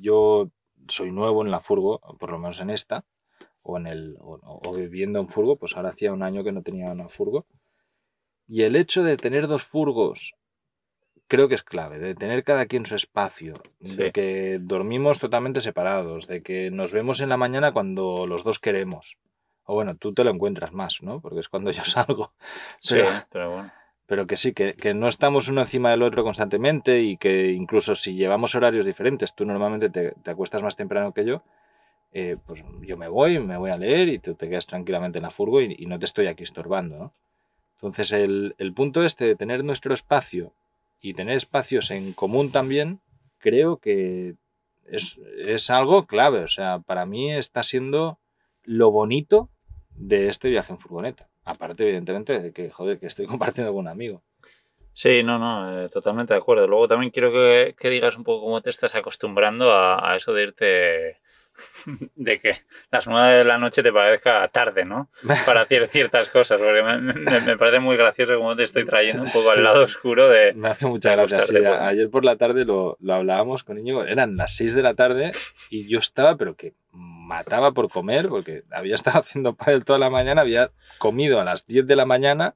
Yo 0.00 0.50
soy 0.86 1.10
nuevo 1.10 1.44
en 1.44 1.50
la 1.50 1.60
furgo, 1.60 2.00
por 2.18 2.30
lo 2.30 2.38
menos 2.38 2.60
en 2.60 2.70
esta, 2.70 3.04
o 3.62 3.76
en 3.76 3.86
el 3.86 4.16
o, 4.20 4.38
o 4.42 4.72
viviendo 4.72 5.18
en 5.18 5.28
furgo, 5.28 5.56
pues 5.56 5.76
ahora 5.76 5.90
hacía 5.90 6.12
un 6.12 6.22
año 6.22 6.44
que 6.44 6.52
no 6.52 6.62
tenía 6.62 6.90
una 6.92 7.08
furgo. 7.08 7.44
Y 8.48 8.62
el 8.62 8.74
hecho 8.76 9.02
de 9.02 9.16
tener 9.16 9.46
dos 9.46 9.62
furgos 9.62 10.34
creo 11.28 11.48
que 11.48 11.54
es 11.54 11.62
clave, 11.62 11.98
de 11.98 12.14
tener 12.14 12.42
cada 12.42 12.66
quien 12.66 12.86
su 12.86 12.96
espacio, 12.96 13.54
de 13.80 14.12
que 14.12 14.58
dormimos 14.60 15.18
totalmente 15.18 15.60
separados, 15.60 16.26
de 16.26 16.42
que 16.42 16.70
nos 16.70 16.92
vemos 16.92 17.20
en 17.20 17.28
la 17.28 17.36
mañana 17.36 17.72
cuando 17.72 18.26
los 18.26 18.44
dos 18.44 18.58
queremos. 18.58 19.18
O 19.64 19.74
bueno, 19.74 19.96
tú 19.96 20.14
te 20.14 20.24
lo 20.24 20.30
encuentras 20.30 20.72
más, 20.72 21.02
¿no? 21.02 21.20
Porque 21.20 21.40
es 21.40 21.48
cuando 21.50 21.70
yo 21.70 21.84
salgo. 21.84 22.32
Sí, 22.80 22.94
Pero, 22.94 23.08
pero 23.30 23.50
bueno. 23.52 23.72
pero 24.06 24.26
que 24.26 24.36
sí, 24.38 24.54
que, 24.54 24.74
que 24.74 24.94
no 24.94 25.06
estamos 25.08 25.48
uno 25.48 25.60
encima 25.60 25.90
del 25.90 26.02
otro 26.02 26.24
constantemente 26.24 27.02
y 27.02 27.18
que 27.18 27.52
incluso 27.52 27.94
si 27.94 28.14
llevamos 28.14 28.54
horarios 28.54 28.86
diferentes, 28.86 29.34
tú 29.34 29.44
normalmente 29.44 29.90
te, 29.90 30.12
te 30.22 30.30
acuestas 30.30 30.62
más 30.62 30.76
temprano 30.76 31.12
que 31.12 31.26
yo, 31.26 31.42
eh, 32.12 32.38
pues 32.46 32.62
yo 32.80 32.96
me 32.96 33.08
voy, 33.08 33.38
me 33.38 33.58
voy 33.58 33.70
a 33.70 33.76
leer 33.76 34.08
y 34.08 34.18
tú 34.18 34.34
te 34.34 34.48
quedas 34.48 34.66
tranquilamente 34.66 35.18
en 35.18 35.24
la 35.24 35.30
furgo 35.30 35.60
y, 35.60 35.76
y 35.78 35.84
no 35.86 35.98
te 35.98 36.06
estoy 36.06 36.26
aquí 36.26 36.44
estorbando, 36.44 36.96
¿no? 36.98 37.14
Entonces 37.78 38.12
el, 38.12 38.54
el 38.58 38.72
punto 38.72 39.04
este 39.04 39.26
de 39.26 39.36
tener 39.36 39.64
nuestro 39.64 39.94
espacio 39.94 40.52
y 41.00 41.14
tener 41.14 41.36
espacios 41.36 41.90
en 41.90 42.12
común 42.12 42.50
también, 42.50 43.00
creo 43.38 43.76
que 43.76 44.34
es, 44.90 45.18
es 45.38 45.70
algo 45.70 46.06
clave. 46.06 46.40
O 46.40 46.48
sea, 46.48 46.80
para 46.80 47.06
mí 47.06 47.32
está 47.32 47.62
siendo 47.62 48.18
lo 48.64 48.90
bonito 48.90 49.48
de 49.94 50.28
este 50.28 50.50
viaje 50.50 50.72
en 50.72 50.78
furgoneta. 50.78 51.28
Aparte, 51.44 51.84
evidentemente, 51.84 52.40
de 52.40 52.52
que, 52.52 52.70
joder, 52.70 52.98
que 52.98 53.06
estoy 53.06 53.26
compartiendo 53.28 53.72
con 53.72 53.80
un 53.80 53.88
amigo. 53.88 54.22
Sí, 54.92 55.22
no, 55.22 55.38
no, 55.38 55.84
eh, 55.84 55.88
totalmente 55.88 56.34
de 56.34 56.40
acuerdo. 56.40 56.66
Luego 56.66 56.88
también 56.88 57.12
quiero 57.12 57.30
que, 57.30 57.76
que 57.78 57.88
digas 57.88 58.16
un 58.16 58.24
poco 58.24 58.44
cómo 58.44 58.60
te 58.60 58.70
estás 58.70 58.96
acostumbrando 58.96 59.72
a, 59.72 60.12
a 60.12 60.16
eso 60.16 60.32
de 60.32 60.42
irte, 60.42 61.18
de 62.14 62.40
que 62.40 62.52
las 62.90 63.06
nueve 63.06 63.38
de 63.38 63.44
la 63.44 63.58
noche 63.58 63.82
te 63.82 63.92
parezca 63.92 64.46
tarde, 64.48 64.84
¿no? 64.84 65.10
Para 65.46 65.62
hacer 65.62 65.86
ciertas 65.88 66.28
cosas, 66.28 66.58
porque 66.60 66.82
me, 66.82 66.98
me- 67.00 67.40
me 67.40 67.56
parece 67.56 67.80
muy 67.80 67.96
gracioso 67.96 68.36
cómo 68.38 68.54
te 68.56 68.62
estoy 68.64 68.84
trayendo 68.86 69.22
un 69.22 69.30
poco 69.30 69.50
al 69.50 69.62
lado 69.64 69.82
oscuro 69.84 70.28
de... 70.28 70.52
Me 70.54 70.68
hace 70.68 70.86
mucha 70.86 71.12
gracia. 71.16 71.40
sí, 71.40 71.56
a- 71.64 71.86
ayer 71.88 72.10
por 72.10 72.24
la 72.24 72.36
tarde 72.36 72.64
lo, 72.64 72.96
lo 73.00 73.14
hablábamos 73.14 73.64
con 73.64 73.78
Íñigo. 73.78 74.04
Eran 74.04 74.36
las 74.36 74.54
6 74.56 74.74
de 74.74 74.82
la 74.82 74.94
tarde 74.94 75.32
y 75.70 75.88
yo 75.88 75.98
estaba, 75.98 76.36
pero 76.36 76.54
que 76.54 76.74
mataba 76.92 77.72
por 77.72 77.88
comer, 77.90 78.28
porque 78.28 78.62
había 78.70 78.94
estado 78.94 79.18
haciendo 79.20 79.54
pádel 79.54 79.84
toda 79.84 79.98
la 79.98 80.10
mañana, 80.10 80.40
había 80.42 80.70
comido 80.98 81.40
a 81.40 81.44
las 81.44 81.66
10 81.66 81.86
de 81.86 81.96
la 81.96 82.04
mañana 82.06 82.54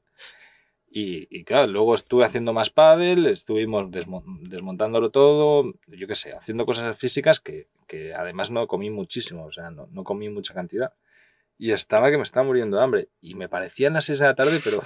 y, 0.95 1.27
y 1.31 1.45
claro, 1.45 1.67
luego 1.69 1.95
estuve 1.95 2.25
haciendo 2.25 2.53
más 2.53 2.71
pádel, 2.71 3.27
estuvimos 3.27 3.91
desmo- 3.91 4.23
desmontándolo 4.43 5.11
todo, 5.11 5.73
yo 5.87 6.07
qué 6.07 6.15
sé, 6.15 6.35
haciendo 6.35 6.67
cosas 6.67 6.99
físicas 6.99 7.41
que, 7.41 7.69
que 7.87 8.13
además 8.15 8.51
no 8.51 8.67
comí 8.67 8.91
muchísimo, 8.91 9.45
o 9.47 9.51
sea, 9.53 9.71
no, 9.71 9.89
no 9.91 10.05
comí 10.05 10.29
mucha 10.29 10.53
cantidad. 10.55 10.93
Y 11.59 11.71
estaba 11.73 12.11
que 12.11 12.17
me 12.17 12.25
estaba 12.25 12.45
muriendo 12.47 12.77
de 12.77 12.83
hambre. 12.83 13.09
Y 13.21 13.35
me 13.35 13.49
parecían 13.49 13.93
las 13.93 14.07
6 14.07 14.19
de 14.19 14.27
la 14.27 14.35
tarde, 14.35 14.61
pero 14.65 14.83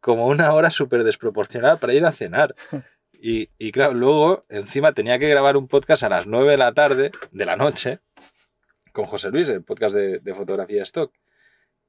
como 0.00 0.26
una 0.26 0.52
hora 0.52 0.68
súper 0.70 1.04
desproporcionada 1.04 1.76
para 1.76 1.94
ir 1.94 2.04
a 2.04 2.12
cenar. 2.12 2.54
Y, 3.24 3.50
y 3.56 3.70
claro, 3.70 3.94
luego 3.94 4.44
encima 4.48 4.94
tenía 4.94 5.16
que 5.16 5.28
grabar 5.28 5.56
un 5.56 5.68
podcast 5.68 6.02
a 6.02 6.08
las 6.08 6.26
9 6.26 6.50
de 6.50 6.56
la 6.56 6.74
tarde, 6.74 7.12
de 7.30 7.44
la 7.46 7.54
noche, 7.54 8.00
con 8.92 9.04
José 9.06 9.30
Luis, 9.30 9.48
el 9.48 9.62
podcast 9.62 9.94
de, 9.94 10.18
de 10.18 10.34
fotografía 10.34 10.82
stock, 10.82 11.12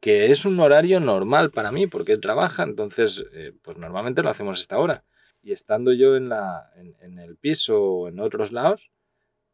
que 0.04 0.32
es 0.32 0.44
un 0.44 0.60
horario 0.60 1.00
normal 1.00 1.52
para 1.52 1.72
mí, 1.72 1.88
porque 1.88 2.12
él 2.12 2.20
trabaja, 2.20 2.63
entonces, 2.63 3.24
eh, 3.32 3.54
pues 3.62 3.78
normalmente 3.78 4.22
lo 4.22 4.30
hacemos 4.30 4.58
a 4.58 4.60
esta 4.60 4.78
hora. 4.78 5.06
Y 5.42 5.54
estando 5.54 5.94
yo 5.94 6.18
en, 6.18 6.28
la, 6.28 6.72
en, 6.76 6.94
en 7.00 7.20
el 7.20 7.38
piso 7.38 7.82
o 7.82 8.10
en 8.10 8.20
otros 8.20 8.52
lados, 8.52 8.92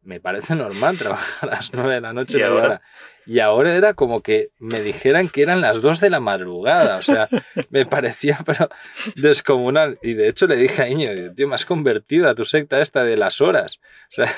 me 0.02 0.20
parece 0.20 0.56
normal 0.56 0.98
trabajar 0.98 1.50
a 1.50 1.58
las 1.58 1.72
9 1.72 1.94
de 1.94 2.02
la 2.02 2.14
noche, 2.14 2.40
¿Y 2.40 2.42
ahora? 2.42 2.64
hora. 2.64 2.82
Y 3.28 3.38
ahora 3.42 3.76
era 3.76 3.94
como 3.94 4.24
que 4.24 4.50
me 4.58 4.82
dijeran 4.82 5.30
que 5.30 5.44
eran 5.44 5.62
las 5.62 5.84
2 5.84 6.00
de 6.00 6.10
la 6.10 6.20
madrugada, 6.20 6.98
o 6.98 7.04
sea, 7.04 7.30
me 7.70 7.86
parecía 7.86 8.40
pero 8.44 8.70
descomunal. 9.16 10.00
Y 10.02 10.16
de 10.16 10.30
hecho 10.30 10.48
le 10.48 10.56
dije 10.56 10.82
a 10.82 10.90
Iño, 10.90 11.12
tío, 11.36 11.48
me 11.48 11.54
has 11.54 11.66
convertido 11.66 12.28
a 12.28 12.34
tu 12.34 12.44
secta 12.44 12.82
esta 12.82 13.04
de 13.04 13.18
las 13.18 13.40
horas. 13.40 13.80
O 14.10 14.14
sea, 14.14 14.32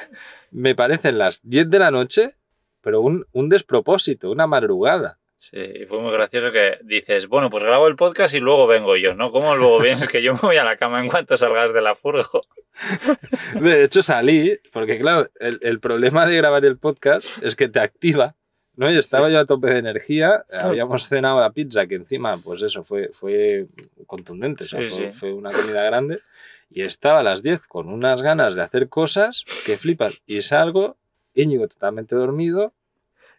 me 0.51 0.75
parecen 0.75 1.17
las 1.17 1.39
10 1.43 1.69
de 1.69 1.79
la 1.79 1.89
noche, 1.89 2.35
pero 2.81 2.99
un, 2.99 3.25
un 3.31 3.47
despropósito, 3.47 4.29
una 4.29 4.45
madrugada. 4.45 5.20
Sí, 5.43 5.57
y 5.57 5.85
fue 5.87 5.99
muy 5.99 6.11
gracioso 6.11 6.51
que 6.51 6.77
dices, 6.83 7.27
bueno, 7.27 7.49
pues 7.49 7.63
grabo 7.63 7.87
el 7.87 7.95
podcast 7.95 8.35
y 8.35 8.39
luego 8.39 8.67
vengo 8.67 8.95
yo, 8.95 9.15
¿no? 9.15 9.31
¿Cómo 9.31 9.55
luego 9.55 9.79
vienes? 9.79 10.07
que 10.07 10.21
yo 10.21 10.33
me 10.35 10.39
voy 10.39 10.57
a 10.57 10.63
la 10.63 10.77
cama 10.77 11.01
en 11.01 11.09
cuanto 11.09 11.35
salgas 11.35 11.73
de 11.73 11.81
la 11.81 11.95
furgo. 11.95 12.43
De 13.59 13.83
hecho 13.83 14.03
salí, 14.03 14.59
porque 14.71 14.99
claro, 14.99 15.27
el, 15.39 15.57
el 15.63 15.79
problema 15.79 16.27
de 16.27 16.37
grabar 16.37 16.63
el 16.63 16.77
podcast 16.77 17.25
es 17.41 17.55
que 17.55 17.67
te 17.69 17.79
activa. 17.79 18.35
¿no? 18.75 18.91
Y 18.91 18.97
estaba 18.99 19.29
yo 19.31 19.39
a 19.39 19.45
tope 19.45 19.67
de 19.71 19.79
energía, 19.79 20.45
habíamos 20.53 21.07
cenado 21.07 21.39
la 21.39 21.51
pizza, 21.51 21.87
que 21.87 21.95
encima, 21.95 22.37
pues 22.37 22.61
eso, 22.61 22.83
fue, 22.83 23.09
fue 23.11 23.65
contundente, 24.05 24.65
o 24.65 24.67
sea, 24.67 24.79
Sí, 24.79 24.87
fue, 24.87 25.11
sí. 25.11 25.19
fue 25.19 25.33
una 25.33 25.51
comida 25.51 25.83
grande. 25.83 26.19
Y 26.69 26.83
estaba 26.83 27.19
a 27.19 27.23
las 27.23 27.41
10 27.41 27.65
con 27.67 27.89
unas 27.89 28.21
ganas 28.21 28.53
de 28.53 28.61
hacer 28.61 28.89
cosas 28.89 29.43
que 29.65 29.77
flipas. 29.77 30.21
Y 30.27 30.43
salgo, 30.43 30.97
Íñigo 31.33 31.67
totalmente 31.67 32.15
dormido. 32.15 32.73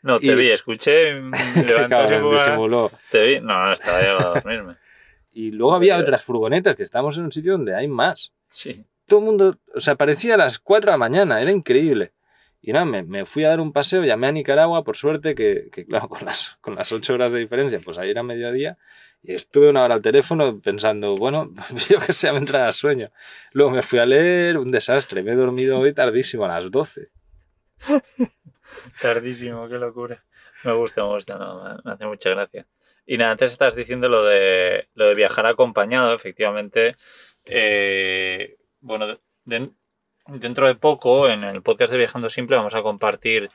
No, 0.02 0.18
te 0.18 0.26
Y- 0.26 0.34
vi, 0.34 0.50
escuché, 0.50 1.12
levanté 1.66 2.20
disimuló. 2.20 2.90
te 3.10 3.22
vi, 3.26 3.40
no, 3.40 3.72
estaba 3.72 4.00
llegado 4.00 4.20
a 4.20 4.34
dormirme. 4.40 4.76
Y 5.34 5.50
luego 5.50 5.74
había 5.74 5.96
Eh. 5.96 6.02
otras 6.02 6.24
furgonetas, 6.24 6.76
que 6.76 6.82
estamos 6.82 7.16
en 7.16 7.24
un 7.24 7.32
sitio 7.32 7.52
donde 7.52 7.74
hay 7.74 7.88
más. 7.88 8.34
Sí, 8.50 8.84
todo 9.06 9.20
el 9.20 9.26
mundo, 9.26 9.56
o 9.74 9.80
sea, 9.80 9.94
parecía 9.94 10.34
a 10.34 10.36
las 10.36 10.58
4 10.58 10.90
de 10.90 10.92
la 10.92 10.98
mañana, 10.98 11.40
era 11.40 11.50
increíble. 11.50 12.12
Y 12.60 12.72
nada, 12.74 12.84
me, 12.84 13.02
me 13.02 13.24
fui 13.24 13.42
a 13.44 13.48
dar 13.48 13.60
un 13.60 13.72
paseo, 13.72 14.04
llamé 14.04 14.26
a 14.26 14.32
Nicaragua, 14.32 14.84
por 14.84 14.96
suerte, 14.96 15.34
que, 15.34 15.68
que, 15.72 15.86
claro, 15.86 16.08
con 16.10 16.26
las, 16.26 16.58
con 16.60 16.74
las 16.74 16.92
8 16.92 17.14
horas 17.14 17.32
de 17.32 17.38
diferencia, 17.38 17.80
pues 17.82 17.96
ahí 17.96 18.10
era 18.10 18.22
mediodía, 18.22 18.76
y 19.22 19.32
estuve 19.34 19.70
una 19.70 19.84
hora 19.84 19.94
al 19.94 20.02
teléfono 20.02 20.60
pensando, 20.60 21.16
bueno, 21.16 21.50
yo 21.88 21.98
que 22.00 22.12
sé, 22.12 22.30
me 22.32 22.36
entraba 22.38 22.70
sueño. 22.72 23.08
Luego 23.52 23.70
me 23.70 23.82
fui 23.82 24.00
a 24.00 24.04
leer, 24.04 24.58
un 24.58 24.70
desastre, 24.70 25.22
me 25.22 25.32
he 25.32 25.36
dormido 25.36 25.78
hoy 25.78 25.94
tardísimo, 25.94 26.44
a 26.44 26.48
las 26.48 26.70
12. 26.70 27.08
tardísimo, 29.00 29.68
qué 29.68 29.78
locura. 29.78 30.24
Me 30.64 30.72
gusta, 30.72 31.02
me 31.02 31.08
gusta, 31.08 31.38
no, 31.38 31.62
me- 31.84 31.92
hace 31.92 32.06
mucha 32.06 32.30
gracia. 32.30 32.66
Y 33.06 33.18
nada, 33.18 33.32
antes 33.32 33.52
estás 33.52 33.74
diciendo 33.74 34.08
lo 34.08 34.24
de, 34.24 34.88
lo 34.94 35.06
de 35.06 35.14
viajar 35.14 35.46
acompañado, 35.46 36.14
efectivamente. 36.14 36.96
eh, 37.46 38.56
bueno, 38.80 39.06
de- 39.44 39.70
dentro 40.26 40.66
de 40.68 40.74
poco, 40.76 41.28
en 41.28 41.44
el 41.44 41.62
podcast 41.62 41.92
de 41.92 41.98
Viajando 41.98 42.30
Simple, 42.30 42.56
vamos 42.56 42.74
a 42.74 42.82
compartir 42.82 43.50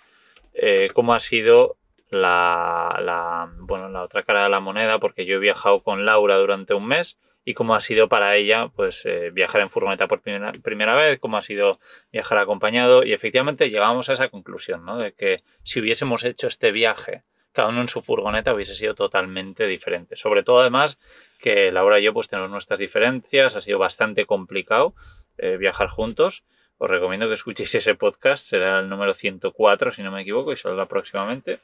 eh, 0.53 0.89
cómo 0.93 1.13
ha 1.13 1.19
sido 1.19 1.77
la, 2.09 2.99
la, 3.01 3.49
bueno, 3.59 3.89
la 3.89 4.03
otra 4.03 4.23
cara 4.23 4.43
de 4.43 4.49
la 4.49 4.59
moneda, 4.59 4.99
porque 4.99 5.25
yo 5.25 5.35
he 5.35 5.39
viajado 5.39 5.81
con 5.83 6.05
Laura 6.05 6.35
durante 6.37 6.73
un 6.73 6.87
mes 6.87 7.17
y 7.49 7.53
cómo 7.53 7.75
ha 7.75 7.79
sido 7.79 8.09
para 8.09 8.35
ella 8.35 8.67
pues 8.75 9.05
eh, 9.05 9.29
viajar 9.31 9.61
en 9.61 9.69
furgoneta 9.69 10.07
por 10.07 10.19
primera, 10.19 10.51
primera 10.51 10.95
vez, 10.95 11.17
cómo 11.17 11.37
ha 11.37 11.41
sido 11.41 11.79
viajar 12.11 12.39
acompañado 12.39 13.03
y 13.05 13.13
efectivamente 13.13 13.69
llegamos 13.69 14.09
a 14.09 14.13
esa 14.13 14.27
conclusión, 14.27 14.83
¿no? 14.83 14.97
De 14.97 15.13
que 15.13 15.43
si 15.63 15.79
hubiésemos 15.79 16.25
hecho 16.25 16.47
este 16.47 16.71
viaje 16.73 17.23
cada 17.53 17.69
uno 17.69 17.79
en 17.81 17.87
su 17.87 18.01
furgoneta 18.01 18.53
hubiese 18.53 18.75
sido 18.75 18.93
totalmente 18.95 19.65
diferente. 19.65 20.17
Sobre 20.17 20.43
todo 20.43 20.59
además 20.59 20.99
que 21.39 21.71
Laura 21.71 21.99
y 21.99 22.03
yo 22.03 22.13
pues 22.13 22.27
tenemos 22.27 22.51
nuestras 22.51 22.79
diferencias, 22.79 23.55
ha 23.55 23.61
sido 23.61 23.79
bastante 23.79 24.25
complicado 24.25 24.93
eh, 25.37 25.55
viajar 25.57 25.87
juntos. 25.87 26.43
Os 26.79 26.89
recomiendo 26.91 27.27
que 27.29 27.33
escuchéis 27.35 27.73
ese 27.75 27.95
podcast, 27.95 28.45
será 28.45 28.79
el 28.81 28.89
número 28.89 29.13
104 29.13 29.91
si 29.91 30.03
no 30.03 30.11
me 30.11 30.21
equivoco 30.23 30.51
y 30.51 30.57
saldrá 30.57 30.85
próximamente. 30.85 31.59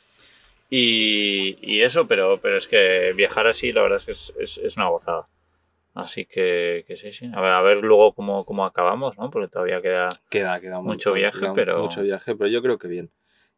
Y, 0.70 1.58
y 1.62 1.82
eso, 1.84 2.08
pero, 2.08 2.40
pero 2.42 2.58
es 2.58 2.68
que 2.68 3.14
viajar 3.16 3.48
así 3.48 3.72
la 3.74 3.82
verdad 3.84 3.98
es 3.98 4.06
que 4.06 4.12
es, 4.14 4.34
es- 4.40 4.58
es 4.60 4.78
una 4.78 4.88
gozada. 4.88 5.28
Así 5.94 6.26
que, 6.26 6.84
que 6.88 6.98
sí, 6.98 7.14
sí. 7.14 7.30
A 7.34 7.40
ver, 7.42 7.52
a 7.52 7.62
ver 7.62 7.78
luego 7.78 8.14
cómo, 8.14 8.46
cómo 8.46 8.66
acabamos, 8.66 9.18
¿no? 9.18 9.30
Porque 9.30 9.48
todavía 9.48 9.82
queda... 9.82 10.10
Queda, 10.30 10.60
queda 10.60 10.80
Mucho 10.82 11.10
montón, 11.12 11.14
viaje, 11.16 11.40
queda 11.40 11.54
pero- 11.54 11.82
Mucho 11.84 12.02
viaje, 12.02 12.36
pero 12.36 12.50
yo 12.50 12.62
creo 12.62 12.78
que 12.80 12.88
bien. 12.88 13.12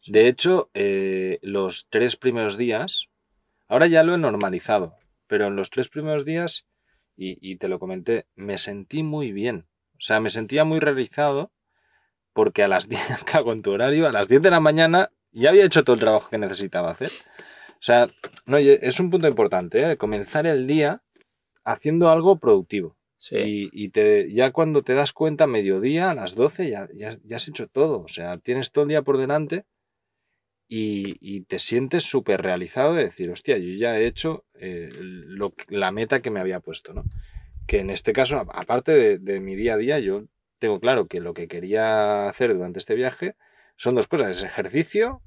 De 0.05 0.27
hecho, 0.27 0.69
eh, 0.73 1.39
los 1.41 1.87
tres 1.89 2.15
primeros 2.17 2.57
días, 2.57 3.07
ahora 3.67 3.87
ya 3.87 4.03
lo 4.03 4.13
he 4.13 4.17
normalizado, 4.17 4.95
pero 5.27 5.47
en 5.47 5.55
los 5.55 5.69
tres 5.69 5.87
primeros 5.89 6.25
días, 6.25 6.67
y, 7.15 7.37
y 7.41 7.55
te 7.55 7.69
lo 7.69 7.79
comenté, 7.79 8.25
me 8.35 8.57
sentí 8.57 9.01
muy 9.01 9.31
bien. 9.31 9.65
O 9.93 10.01
sea, 10.01 10.19
me 10.19 10.29
sentía 10.29 10.65
muy 10.65 10.79
realizado 10.79 11.51
porque 12.33 12.63
a 12.63 12.67
las 12.67 12.89
10, 12.89 13.23
cago 13.23 13.53
en 13.53 13.61
tu 13.61 13.71
horario, 13.71 14.07
a 14.07 14.11
las 14.11 14.27
10 14.27 14.41
de 14.41 14.51
la 14.51 14.59
mañana 14.59 15.09
ya 15.31 15.49
había 15.49 15.65
hecho 15.65 15.83
todo 15.85 15.93
el 15.93 16.01
trabajo 16.01 16.29
que 16.29 16.37
necesitaba 16.37 16.91
hacer. 16.91 17.11
O 17.71 17.83
sea, 17.85 18.07
no, 18.45 18.57
es 18.57 18.99
un 18.99 19.09
punto 19.09 19.27
importante, 19.27 19.91
¿eh? 19.91 19.97
comenzar 19.97 20.45
el 20.47 20.67
día 20.67 21.01
haciendo 21.65 22.09
algo 22.09 22.39
productivo. 22.39 22.95
Sí. 23.17 23.37
Y, 23.37 23.69
y 23.73 23.89
te, 23.89 24.31
ya 24.31 24.51
cuando 24.51 24.83
te 24.83 24.93
das 24.93 25.11
cuenta, 25.11 25.47
mediodía, 25.47 26.11
a 26.11 26.15
las 26.15 26.35
12, 26.35 26.69
ya, 26.69 26.87
ya, 26.93 27.17
ya 27.23 27.35
has 27.35 27.47
hecho 27.47 27.67
todo. 27.67 28.01
O 28.01 28.07
sea, 28.07 28.37
tienes 28.37 28.71
todo 28.71 28.83
el 28.83 28.89
día 28.89 29.01
por 29.01 29.17
delante 29.17 29.65
y, 30.67 31.17
y 31.19 31.41
te 31.41 31.59
sientes 31.59 32.03
súper 32.03 32.41
realizado 32.41 32.93
de 32.93 33.05
decir, 33.05 33.29
hostia, 33.31 33.57
yo 33.57 33.73
ya 33.73 33.97
he 33.97 34.05
hecho 34.05 34.45
eh, 34.53 34.89
lo, 34.93 35.53
la 35.67 35.91
meta 35.91 36.21
que 36.21 36.29
me 36.29 36.39
había 36.39 36.59
puesto, 36.59 36.93
¿no? 36.93 37.03
Que 37.67 37.79
en 37.79 37.89
este 37.89 38.13
caso, 38.13 38.37
aparte 38.37 38.91
de, 38.91 39.17
de 39.17 39.39
mi 39.39 39.55
día 39.55 39.73
a 39.73 39.77
día, 39.77 39.99
yo 39.99 40.25
tengo 40.59 40.79
claro 40.79 41.07
que 41.07 41.19
lo 41.19 41.33
que 41.33 41.47
quería 41.47 42.29
hacer 42.29 42.53
durante 42.53 42.79
este 42.79 42.95
viaje 42.95 43.35
son 43.75 43.95
dos 43.95 44.07
cosas, 44.07 44.37
es 44.37 44.43
ejercicio 44.43 45.21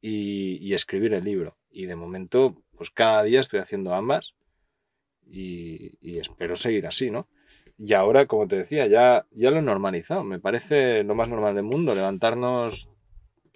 y, 0.00 0.56
y 0.60 0.74
escribir 0.74 1.14
el 1.14 1.24
libro. 1.24 1.56
Y 1.70 1.86
de 1.86 1.94
momento, 1.94 2.56
pues 2.76 2.90
cada 2.90 3.22
día 3.22 3.40
estoy 3.40 3.60
haciendo 3.60 3.94
ambas 3.94 4.34
y, 5.26 5.96
y 6.00 6.18
espero 6.18 6.56
seguir 6.56 6.86
así, 6.86 7.10
¿no? 7.10 7.28
Y 7.78 7.92
ahora, 7.94 8.26
como 8.26 8.46
te 8.46 8.56
decía, 8.56 8.86
ya, 8.86 9.26
ya 9.30 9.50
lo 9.50 9.58
he 9.58 9.62
normalizado. 9.62 10.22
Me 10.22 10.38
parece 10.38 11.02
lo 11.02 11.14
más 11.14 11.28
normal 11.28 11.54
del 11.54 11.64
mundo 11.64 11.94
levantarnos 11.94 12.88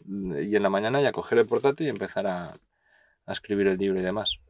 y 0.07 0.57
en 0.57 0.63
la 0.63 0.71
mañana 0.71 1.01
ya 1.01 1.13
coger 1.13 1.39
el 1.39 1.47
portátil 1.47 1.87
y 1.87 1.91
empezar 1.91 2.27
a, 2.27 2.55
a 3.27 3.33
escribir 3.33 3.69
el 3.69 3.79
libro 3.79 4.01
y 4.01 4.03
demás. 4.03 4.41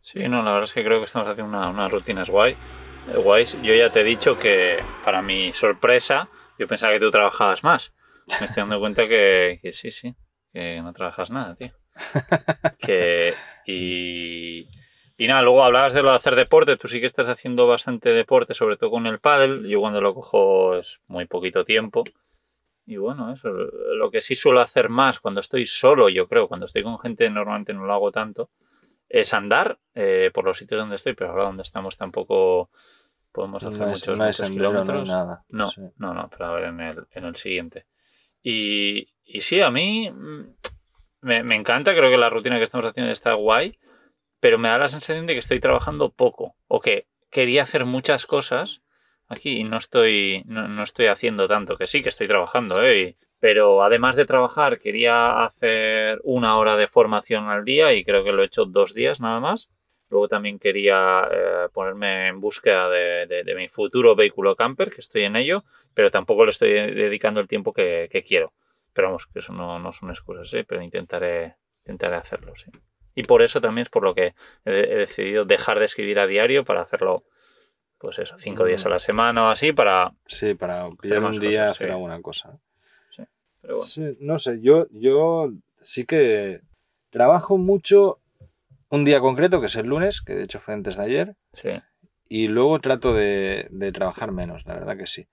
Sí, 0.00 0.28
no, 0.28 0.42
la 0.42 0.52
verdad 0.52 0.64
es 0.64 0.72
que 0.72 0.84
creo 0.84 0.98
que 0.98 1.06
estamos 1.06 1.28
haciendo 1.28 1.56
una, 1.56 1.70
unas 1.70 1.90
rutinas 1.90 2.28
guay, 2.28 2.52
eh, 2.52 3.16
guays. 3.16 3.56
Yo 3.62 3.74
ya 3.74 3.90
te 3.90 4.00
he 4.00 4.04
dicho 4.04 4.38
que, 4.38 4.78
para 5.04 5.22
mi 5.22 5.52
sorpresa, 5.52 6.28
yo 6.58 6.68
pensaba 6.68 6.92
que 6.92 7.00
tú 7.00 7.10
trabajabas 7.10 7.64
más. 7.64 7.94
Me 8.40 8.46
estoy 8.46 8.62
dando 8.62 8.80
cuenta 8.80 9.08
que, 9.08 9.60
que 9.62 9.72
sí, 9.72 9.90
sí, 9.90 10.14
que 10.52 10.82
no 10.82 10.92
trabajas 10.92 11.30
nada, 11.30 11.54
tío. 11.54 11.72
Que, 12.78 13.32
y, 13.66 14.68
y 15.16 15.26
nada, 15.28 15.42
luego 15.42 15.64
hablabas 15.64 15.94
de 15.94 16.02
lo 16.02 16.10
de 16.10 16.16
hacer 16.16 16.34
deporte. 16.34 16.76
Tú 16.76 16.88
sí 16.88 17.00
que 17.00 17.06
estás 17.06 17.28
haciendo 17.28 17.66
bastante 17.66 18.10
deporte, 18.10 18.54
sobre 18.54 18.76
todo 18.76 18.90
con 18.90 19.06
el 19.06 19.20
pádel. 19.20 19.66
Yo 19.66 19.80
cuando 19.80 20.00
lo 20.00 20.14
cojo 20.14 20.76
es 20.76 21.00
muy 21.06 21.26
poquito 21.26 21.64
tiempo. 21.64 22.04
Y 22.86 22.96
bueno, 22.96 23.32
eso, 23.32 23.48
lo 23.48 24.10
que 24.10 24.20
sí 24.20 24.34
suelo 24.34 24.60
hacer 24.60 24.88
más 24.90 25.20
cuando 25.20 25.40
estoy 25.40 25.64
solo, 25.66 26.08
yo 26.10 26.28
creo, 26.28 26.48
cuando 26.48 26.66
estoy 26.66 26.82
con 26.82 26.98
gente 26.98 27.30
normalmente 27.30 27.72
no 27.72 27.86
lo 27.86 27.94
hago 27.94 28.10
tanto, 28.10 28.50
es 29.08 29.32
andar 29.32 29.78
eh, 29.94 30.30
por 30.34 30.44
los 30.44 30.58
sitios 30.58 30.80
donde 30.80 30.96
estoy, 30.96 31.14
pero 31.14 31.30
ahora 31.30 31.44
donde 31.44 31.62
estamos 31.62 31.96
tampoco 31.96 32.68
podemos 33.32 33.64
hacer 33.64 33.80
No 33.80 33.86
muchos, 33.88 34.18
no 34.18 34.32
sendero, 34.32 34.72
no 34.72 34.82
kilómetros. 34.82 35.08
nada. 35.08 35.44
No, 35.48 35.68
Sí. 35.68 35.80
no, 35.96 36.12
no, 36.12 36.28
pero 36.28 36.44
a 36.46 36.54
ver 36.56 36.64
en 36.64 36.80
el, 36.80 37.06
en 37.12 37.24
el 37.24 37.36
siguiente. 37.36 37.84
Y, 38.42 39.08
y 39.24 39.40
sí, 39.40 39.60
a 39.62 39.70
mí 39.70 40.10
mm, 40.10 40.42
me, 41.22 41.42
me 41.42 41.54
encanta, 41.56 41.92
creo 41.94 42.10
que 42.10 42.18
la 42.18 42.28
rutina 42.30 42.58
que 42.58 42.64
estamos 42.64 42.86
haciendo 42.86 43.10
está 43.12 43.32
guay, 43.32 43.78
pero 44.44 44.58
me 44.58 44.68
da 44.68 44.76
la 44.76 44.90
sensación 44.90 45.26
de 45.26 45.32
que 45.32 45.38
estoy 45.38 45.58
trabajando 45.58 46.10
poco 46.12 46.54
o 46.68 46.78
que 46.82 47.06
quería 47.30 47.62
hacer 47.62 47.86
muchas 47.86 48.26
cosas 48.26 48.82
aquí 49.26 49.52
y 49.60 49.64
no 49.64 49.78
estoy, 49.78 50.42
no, 50.44 50.68
no 50.68 50.82
estoy 50.82 51.06
haciendo 51.06 51.48
tanto, 51.48 51.76
que 51.76 51.86
sí 51.86 52.02
que 52.02 52.10
estoy 52.10 52.28
trabajando, 52.28 52.82
¿eh? 52.84 53.16
Pero 53.40 53.82
además 53.82 54.16
de 54.16 54.26
trabajar 54.26 54.80
quería 54.80 55.42
hacer 55.46 56.20
una 56.24 56.58
hora 56.58 56.76
de 56.76 56.88
formación 56.88 57.48
al 57.48 57.64
día 57.64 57.94
y 57.94 58.04
creo 58.04 58.22
que 58.22 58.32
lo 58.32 58.42
he 58.42 58.44
hecho 58.44 58.66
dos 58.66 58.92
días 58.92 59.18
nada 59.22 59.40
más. 59.40 59.70
Luego 60.10 60.28
también 60.28 60.58
quería 60.58 61.26
eh, 61.32 61.68
ponerme 61.72 62.28
en 62.28 62.38
búsqueda 62.42 62.90
de, 62.90 63.24
de- 63.26 63.44
de 63.44 63.54
mi 63.54 63.68
futuro 63.68 64.14
vehículo 64.14 64.56
camper, 64.56 64.90
que 64.92 65.00
estoy 65.00 65.22
en 65.24 65.36
ello, 65.36 65.64
pero 65.94 66.10
tampoco 66.10 66.44
le 66.44 66.50
estoy 66.50 66.70
dedicando 66.74 67.40
el 67.40 67.48
tiempo 67.48 67.72
que, 67.72 68.10
que 68.12 68.22
quiero. 68.22 68.52
Pero 68.92 69.08
vamos, 69.08 69.26
que 69.26 69.38
eso 69.38 69.54
no, 69.54 69.78
no 69.78 69.90
son 69.94 70.10
excusas, 70.10 70.52
¿eh? 70.52 70.64
pero 70.68 70.82
intentaré, 70.82 71.54
intentaré 71.86 72.16
hacerlo, 72.16 72.52
sí. 72.56 72.70
Y 73.14 73.22
por 73.24 73.42
eso 73.42 73.60
también 73.60 73.82
es 73.84 73.90
por 73.90 74.02
lo 74.02 74.14
que 74.14 74.34
he, 74.64 74.70
he 74.70 74.96
decidido 74.96 75.44
dejar 75.44 75.78
de 75.78 75.84
escribir 75.84 76.18
a 76.18 76.26
diario 76.26 76.64
para 76.64 76.82
hacerlo, 76.82 77.24
pues 77.98 78.18
eso, 78.18 78.36
cinco 78.38 78.64
Mm. 78.64 78.66
días 78.66 78.86
a 78.86 78.88
la 78.88 78.98
semana 78.98 79.44
o 79.44 79.48
así, 79.50 79.72
para... 79.72 80.12
Sí, 80.26 80.54
para 80.54 80.88
pillar 81.00 81.22
un 81.22 81.38
día 81.38 81.60
cosas, 81.66 81.70
hacer 81.76 81.86
sí. 81.88 81.92
alguna 81.92 82.20
cosa. 82.22 82.58
Pero 83.62 83.76
bueno. 83.76 83.82
Sí, 83.88 84.16
no 84.20 84.38
sé, 84.38 84.60
yo, 84.60 84.86
yo 84.90 85.50
sí 85.80 86.04
que 86.04 86.60
trabajo 87.10 87.56
mucho 87.56 88.18
un 88.90 89.04
día 89.06 89.20
concreto, 89.20 89.58
que 89.60 89.66
es 89.66 89.76
el 89.76 89.86
lunes, 89.86 90.20
que 90.20 90.34
de 90.34 90.44
hecho 90.44 90.60
fue 90.60 90.74
antes 90.74 90.96
de 90.98 91.04
ayer, 91.04 91.36
Sí, 91.54 91.70
y 92.28 92.48
luego 92.48 92.78
trato 92.80 93.14
de, 93.14 93.68
de 93.70 93.90
trabajar 93.92 94.32
menos, 94.32 94.66
la 94.66 94.74
verdad 94.74 94.96
que 94.98 95.06
sí. 95.06 95.28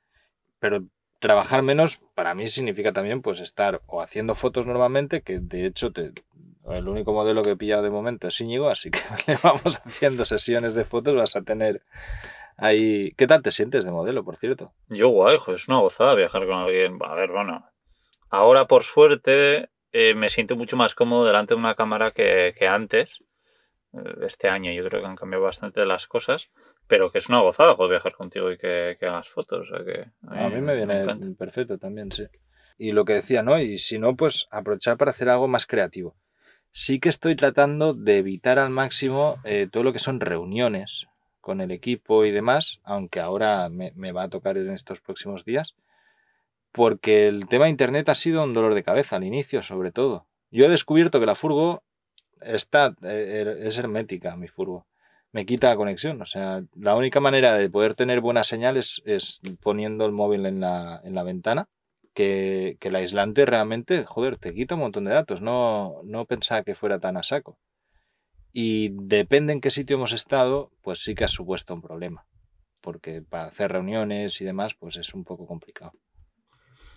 Pero 0.59 0.85
trabajar 1.19 1.61
menos 1.61 2.01
para 2.15 2.33
mí 2.33 2.47
significa 2.47 2.93
también 2.93 3.21
pues 3.21 3.41
estar 3.41 3.81
o 3.85 4.01
haciendo 4.01 4.33
fotos 4.33 4.65
normalmente, 4.65 5.21
que 5.21 5.39
de 5.41 5.65
hecho 5.65 5.91
te, 5.91 6.13
el 6.69 6.87
único 6.87 7.13
modelo 7.13 7.41
que 7.41 7.51
he 7.51 7.55
pillado 7.57 7.83
de 7.83 7.89
momento 7.89 8.27
es 8.27 8.39
Íñigo, 8.41 8.69
así 8.69 8.91
que 8.91 8.99
le 9.27 9.37
vamos 9.43 9.81
haciendo 9.85 10.25
sesiones 10.25 10.73
de 10.73 10.85
fotos, 10.85 11.15
vas 11.15 11.35
a 11.35 11.41
tener 11.41 11.81
ahí... 12.57 13.11
¿Qué 13.17 13.27
tal 13.27 13.41
te 13.41 13.51
sientes 13.51 13.85
de 13.85 13.91
modelo, 13.91 14.23
por 14.23 14.37
cierto? 14.37 14.73
Yo 14.89 15.09
guay, 15.09 15.37
joder, 15.37 15.59
es 15.59 15.67
una 15.67 15.79
gozada 15.79 16.15
viajar 16.15 16.45
con 16.45 16.55
alguien. 16.55 16.97
A 17.01 17.15
ver, 17.15 17.31
bueno, 17.31 17.65
ahora 18.29 18.67
por 18.67 18.83
suerte 18.83 19.69
eh, 19.91 20.15
me 20.15 20.29
siento 20.29 20.55
mucho 20.55 20.77
más 20.77 20.95
cómodo 20.95 21.25
delante 21.25 21.53
de 21.53 21.59
una 21.59 21.75
cámara 21.75 22.11
que, 22.11 22.53
que 22.57 22.67
antes. 22.67 23.23
Eh, 23.93 24.15
Este 24.25 24.47
año 24.47 24.71
yo 24.71 24.87
creo 24.87 25.01
que 25.01 25.07
han 25.07 25.15
cambiado 25.15 25.43
bastante 25.43 25.85
las 25.85 26.07
cosas, 26.07 26.51
pero 26.87 27.11
que 27.11 27.17
es 27.17 27.29
una 27.29 27.41
gozada 27.41 27.75
joder, 27.75 27.91
viajar 27.91 28.13
contigo 28.13 28.51
y 28.51 28.57
que, 28.57 28.97
que 28.99 29.05
hagas 29.05 29.27
fotos. 29.27 29.69
O 29.69 29.75
sea 29.75 29.85
que 29.85 30.05
A 30.27 30.49
mí 30.49 30.61
me 30.61 30.75
viene 30.75 31.35
perfecto 31.37 31.77
también, 31.77 32.11
sí. 32.11 32.25
Y 32.77 32.93
lo 32.93 33.05
que 33.05 33.13
decía, 33.13 33.43
¿no? 33.43 33.59
Y 33.59 33.77
si 33.77 33.99
no, 33.99 34.15
pues 34.15 34.47
aprovechar 34.49 34.97
para 34.97 35.11
hacer 35.11 35.29
algo 35.29 35.47
más 35.47 35.67
creativo. 35.67 36.15
Sí 36.73 36.99
que 36.99 37.09
estoy 37.09 37.35
tratando 37.35 37.93
de 37.93 38.17
evitar 38.17 38.57
al 38.57 38.69
máximo 38.69 39.37
eh, 39.43 39.67
todo 39.69 39.83
lo 39.83 39.91
que 39.91 39.99
son 39.99 40.21
reuniones 40.21 41.07
con 41.41 41.59
el 41.59 41.71
equipo 41.71 42.23
y 42.23 42.31
demás, 42.31 42.79
aunque 42.83 43.19
ahora 43.19 43.67
me, 43.69 44.11
va 44.11 44.23
a 44.23 44.29
tocar 44.29 44.57
en 44.57 44.69
estos 44.71 45.01
próximos 45.01 45.43
días, 45.43 45.75
porque 46.71 47.27
el 47.27 47.47
tema 47.47 47.65
de 47.65 47.71
Internet 47.71 48.07
ha 48.07 48.15
sido 48.15 48.43
un 48.43 48.53
dolor 48.53 48.73
de 48.73 48.83
cabeza 48.83 49.17
al 49.17 49.25
inicio, 49.25 49.63
sobre 49.63 49.91
todo. 49.91 50.27
Yo 50.49 50.65
he 50.65 50.69
descubierto 50.69 51.19
que 51.19 51.25
la 51.25 51.35
furgo 51.35 51.83
está, 52.39 52.95
eh, 53.01 53.57
es 53.63 53.77
hermética, 53.77 54.37
mi 54.37 54.47
furgo. 54.47 54.85
Me 55.33 55.45
quita 55.45 55.75
conexión, 55.75 56.21
o 56.21 56.25
sea, 56.25 56.63
la 56.75 56.95
única 56.95 57.19
manera 57.19 57.53
de 57.57 57.69
poder 57.69 57.95
tener 57.95 58.21
buena 58.21 58.43
señal 58.43 58.77
es, 58.77 59.01
poniendo 59.61 60.05
el 60.05 60.11
móvil 60.11 60.43
la, 60.59 61.01
en 61.03 61.15
la 61.15 61.23
ventana, 61.23 61.67
que, 62.13 62.77
que 62.79 62.89
el 62.89 62.95
aislante 62.95 63.45
realmente, 63.45 64.05
joder, 64.05 64.37
te 64.37 64.53
quita 64.53 64.75
un 64.75 64.81
montón 64.81 65.05
de 65.05 65.13
datos, 65.13 65.41
no, 65.41 66.01
no 66.03 66.25
pensaba 66.25 66.63
que 66.63 66.75
fuera 66.75 66.99
tan 66.99 67.17
a 67.17 67.23
saco. 67.23 67.57
Y 68.53 68.89
depende 68.93 69.53
en 69.53 69.61
qué 69.61 69.71
sitio 69.71 69.95
hemos 69.97 70.13
estado, 70.13 70.71
pues 70.81 71.03
sí 71.03 71.15
que 71.15 71.23
ha 71.25 71.27
supuesto 71.29 71.73
un 71.73 71.81
problema, 71.81 72.25
porque 72.81 73.21
para 73.21 73.45
hacer 73.45 73.71
reuniones 73.71 74.39
y 74.41 74.45
demás, 74.45 74.75
pues 74.75 74.97
es 74.97 75.13
un 75.13 75.23
poco 75.23 75.47
complicado. 75.47 75.93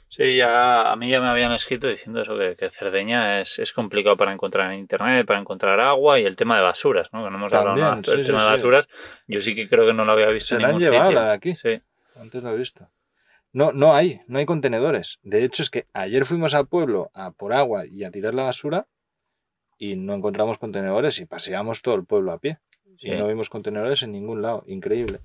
Sí, 0.09 0.37
ya, 0.37 0.93
a 0.93 0.97
mí 0.97 1.11
ya 1.11 1.21
me 1.21 1.29
habían 1.29 1.51
escrito 1.53 1.89
diciendo 1.89 2.23
eso, 2.23 2.39
que, 2.39 2.55
que 2.57 2.71
Cerdeña 2.71 3.41
es, 3.41 3.59
es 3.59 3.73
complicado 3.73 4.17
para 4.17 4.33
encontrar 4.33 4.73
en 4.73 4.79
internet, 4.79 5.27
para 5.27 5.41
encontrar 5.41 5.81
agua 5.81 6.21
y 6.21 6.25
el 6.25 6.37
tema 6.37 6.57
de 6.57 6.63
basuras, 6.63 7.13
¿no? 7.13 7.25
Que 7.25 7.31
no 7.31 7.37
hemos 7.37 7.53
hablado 7.53 7.77
nada, 7.77 7.97
el 7.97 8.05
sí, 8.05 8.13
tema 8.23 8.41
sí, 8.41 8.45
de 8.45 8.51
basuras, 8.51 8.89
yo 9.27 9.41
sí 9.41 9.57
que 9.57 9.69
creo 9.69 9.87
que 9.87 9.93
no 9.95 10.05
lo 10.05 10.13
había 10.13 10.29
visto 10.29 10.55
Se 10.55 10.55
en 10.55 10.63
la 10.63 10.69
han 10.69 10.79
ningún 10.79 10.83
llevado 10.83 11.07
sitio. 11.09 11.21
la 11.21 11.25
de 11.27 11.33
aquí. 11.33 11.57
Sí, 11.57 11.81
Antes 12.15 12.43
lo 12.43 12.51
he 12.51 12.57
visto. 12.57 12.89
No, 13.55 13.73
no 13.73 13.95
hay, 13.95 14.21
no 14.27 14.39
hay 14.39 14.45
contenedores. 14.47 15.19
De 15.23 15.43
hecho, 15.45 15.63
es 15.63 15.71
que 15.71 15.87
ayer 15.95 16.27
fuimos 16.27 16.53
al 16.55 16.67
pueblo 16.67 17.11
a 17.15 17.31
por 17.31 17.53
agua 17.55 17.87
y 17.87 18.05
a 18.05 18.11
tirar 18.11 18.35
la 18.35 18.43
basura 18.43 18.87
y 19.79 19.97
no 19.97 20.13
encontramos 20.13 20.59
contenedores 20.59 21.19
y 21.21 21.25
paseamos 21.27 21.81
todo 21.81 21.95
el 21.95 22.05
pueblo 22.05 22.33
a 22.33 22.39
pie. 22.39 22.59
sí. 22.99 23.09
Y 23.09 23.17
no 23.17 23.27
vimos 23.29 23.49
contenedores 23.49 24.03
en 24.03 24.13
ningún 24.13 24.43
lado. 24.43 24.65
Increíble. 24.67 25.21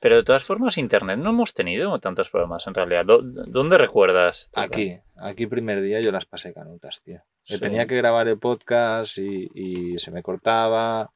Pero 0.00 0.16
de 0.16 0.24
todas 0.24 0.42
formas, 0.44 0.78
Internet 0.78 1.18
no 1.18 1.30
hemos 1.30 1.54
tenido 1.54 1.98
tantos 2.00 2.28
problemas 2.30 2.66
en 2.66 2.74
realidad. 2.74 3.04
¿Dó- 3.04 3.22
¿Dónde 3.22 3.78
recuerdas? 3.78 4.50
Aquí, 4.54 4.98
aquí 5.16 5.46
primer 5.46 5.80
día 5.82 6.00
yo 6.00 6.10
las 6.10 6.26
pasé 6.26 6.52
canutas, 6.54 7.02
tío. 7.02 7.20
Sí. 7.44 7.58
Tenía 7.60 7.86
que 7.86 7.96
grabar 7.96 8.26
el 8.28 8.38
podcast 8.38 9.18
y, 9.18 9.48
y 9.54 9.98
se 9.98 10.10
me 10.10 10.22
cortaba. 10.22 11.10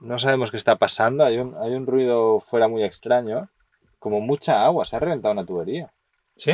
No 0.00 0.18
sabemos 0.18 0.50
qué 0.50 0.56
está 0.58 0.76
pasando. 0.76 1.24
Hay 1.24 1.36
un, 1.38 1.54
hay 1.60 1.72
un 1.72 1.86
ruido 1.86 2.40
fuera 2.40 2.68
muy 2.68 2.82
extraño. 2.84 3.50
Como 3.98 4.20
mucha 4.20 4.64
agua. 4.64 4.84
Se 4.86 4.96
ha 4.96 5.00
reventado 5.00 5.32
una 5.32 5.44
tubería. 5.46 5.92
¿Sí? 6.40 6.52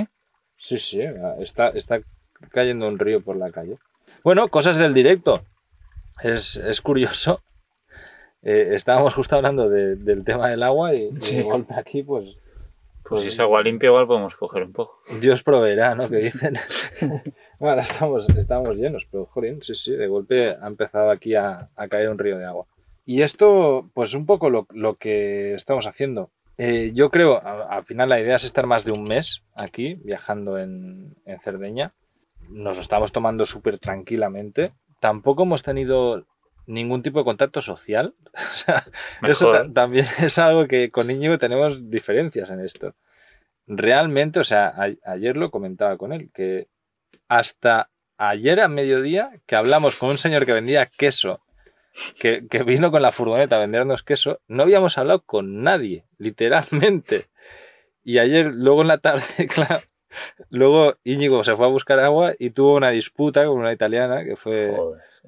Sí, 0.57 0.79
sí. 0.79 1.01
Está, 1.38 1.68
está 1.68 2.01
cayendo 2.51 2.88
un 2.88 2.99
río 2.99 3.20
por 3.22 3.37
la 3.37 3.51
calle. 3.53 3.79
Bueno, 4.25 4.49
cosas 4.49 4.77
del 4.77 4.92
directo. 4.94 5.42
Es, 6.22 6.57
es 6.57 6.81
curioso. 6.81 7.40
Eh, 8.42 8.77
estábamos 8.77 9.12
justo 9.14 9.35
hablando 9.35 9.68
de- 9.68 9.96
del 9.96 10.22
tema 10.22 10.49
del 10.49 10.62
agua 10.62 10.94
y, 10.94 11.07
y 11.09 11.20
Sí. 11.20 11.37
de 11.37 11.42
golpe 11.42 11.75
aquí, 11.75 12.05
pues 12.05 12.37
Pues 13.03 13.22
si 13.22 13.29
es 13.29 13.40
agua 13.40 13.61
limpia, 13.62 13.88
igual 13.88 14.07
podemos 14.07 14.37
coger 14.37 14.62
un 14.62 14.72
poco. 14.72 15.01
Dios 15.20 15.42
proveerá, 15.42 15.96
¿no? 15.96 16.09
Que 16.09 16.16
dicen. 16.31 16.55
bueno, 17.59 17.81
estamos, 17.81 18.29
estamos 18.29 18.77
llenos, 18.77 19.07
pero 19.11 19.27
jolín, 19.27 19.62
sí, 19.62 19.75
sí, 19.75 19.96
de 19.96 20.07
golpe 20.07 20.51
ha 20.61 20.66
empezado 20.68 21.11
aquí 21.11 21.35
a, 21.35 21.70
a 21.75 21.88
caer 21.88 22.09
un 22.09 22.18
río 22.18 22.38
de 22.38 22.44
agua. 22.44 22.66
Y 23.05 23.22
esto, 23.22 23.90
pues 23.94 24.14
un 24.14 24.27
poco 24.27 24.49
lo, 24.49 24.66
lo 24.70 24.94
que 24.94 25.55
estamos 25.55 25.87
haciendo. 25.88 26.31
Eh, 26.59 26.92
yo 26.95 27.11
creo, 27.11 27.42
al 27.45 27.85
final 27.85 28.09
la 28.09 28.21
idea 28.21 28.37
es 28.37 28.45
estar 28.45 28.66
más 28.66 28.85
de 28.85 28.92
un 28.92 29.05
mes 29.05 29.42
aquí, 29.55 29.95
viajando 29.95 30.59
en, 30.59 31.16
en 31.25 31.40
Cerdeña. 31.40 31.95
Nos 32.49 32.77
lo 32.77 32.81
estamos 32.81 33.12
tomando 33.12 33.45
súper 33.45 33.79
tranquilamente. 33.79 34.73
Tampoco 35.01 35.42
hemos 35.42 35.62
tenido 35.62 36.27
ningún 36.66 37.03
tipo 37.03 37.19
de 37.19 37.25
contacto 37.25 37.61
social. 37.61 38.14
O 38.37 38.55
sea, 38.59 38.85
eso 39.23 39.51
también 39.73 40.07
es 40.21 40.38
algo 40.38 40.66
que 40.66 40.90
con 40.90 41.11
Íñigo 41.11 41.38
tenemos 41.38 41.90
diferencias 41.90 42.51
en 42.51 42.61
esto. 42.61 42.95
Realmente, 43.66 44.40
o 44.40 44.45
sea, 44.45 44.75
ayer 45.05 45.37
lo 45.37 45.51
comentaba 45.51 45.97
con 45.97 46.12
él, 46.12 46.31
que 46.33 46.69
hasta 47.29 47.90
ayer 48.16 48.61
a 48.61 48.69
mediodía 48.69 49.31
que 49.47 49.57
hablamos 49.57 49.97
con 49.97 50.11
un 50.11 50.19
señor 50.19 50.47
que 50.47 50.53
vendía 50.53 50.87
queso, 50.87 51.40
que, 52.18 52.46
que 52.48 52.62
vino 52.62 52.90
con 52.90 53.02
la 53.02 53.12
furgoneta 53.12 53.56
a 53.56 53.61
vendernos 53.61 54.02
queso, 54.02 54.40
no 54.48 54.64
habíamos 54.64 54.98
hablado 54.98 55.22
con 55.24 55.62
nadie, 55.62 56.04
literalmente. 56.18 57.26
Y 58.04 58.18
ayer, 58.18 58.52
luego 58.54 58.82
en 58.82 58.88
la 58.88 58.98
tarde, 58.98 59.24
claro, 59.52 59.80
luego 60.50 60.94
Íñigo 61.04 61.42
se 61.44 61.56
fue 61.56 61.66
a 61.66 61.70
buscar 61.70 61.98
agua 62.00 62.35
y 62.38 62.50
tuvo 62.50 62.76
una 62.76 62.90
disputa 62.90 63.44
con 63.46 63.59
una 63.59 63.72
italiana, 63.72 64.24
que 64.24 64.37
fue 64.37 64.76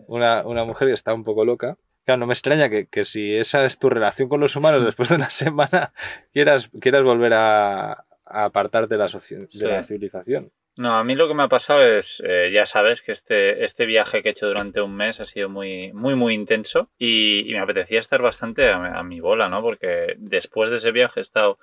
una, 0.06 0.42
mujer 0.64 0.88
que 0.88 0.94
está 0.94 1.14
un 1.14 1.24
poco 1.24 1.44
loca. 1.44 1.76
Claro, 2.04 2.20
no 2.20 2.26
me 2.26 2.32
extraña 2.32 2.70
que, 2.70 3.04
si 3.04 3.34
esa 3.34 3.64
es 3.66 3.78
tu 3.78 3.90
relación 3.90 4.28
con 4.28 4.40
los 4.40 4.56
humanos 4.56 4.84
después 4.86 5.08
de 5.08 5.16
una 5.16 5.30
semana, 5.30 5.92
quieras, 6.32 6.70
quieras 6.80 7.02
volver 7.02 7.34
a, 7.34 8.04
apartarte 8.24 8.96
de 8.96 8.98
la, 8.98 9.06
de 9.06 9.68
la 9.68 9.82
civilización. 9.82 10.52
No, 10.78 10.96
a 10.96 11.02
mí 11.02 11.16
lo 11.16 11.26
que 11.26 11.34
me 11.34 11.42
ha 11.42 11.48
pasado 11.48 11.82
es, 11.82 12.22
eh, 12.24 12.52
ya 12.52 12.64
sabes, 12.64 13.02
que 13.02 13.10
este, 13.10 13.64
este 13.64 13.84
viaje 13.84 14.22
que 14.22 14.28
he 14.28 14.30
hecho 14.30 14.46
durante 14.46 14.80
un 14.80 14.94
mes 14.94 15.18
ha 15.18 15.24
sido 15.24 15.48
muy, 15.48 15.92
muy, 15.92 16.14
muy 16.14 16.34
intenso 16.34 16.88
y, 16.96 17.46
me 17.48 17.58
apetecía 17.58 17.98
estar 17.98 18.22
bastante 18.22 18.70
a, 18.70 19.02
mi 19.02 19.18
bola, 19.18 19.48
¿no? 19.48 19.60
Porque 19.60 20.14
después 20.18 20.70
de 20.70 20.76
ese 20.76 20.92
viaje 20.92 21.18
he 21.18 21.22
estado 21.22 21.58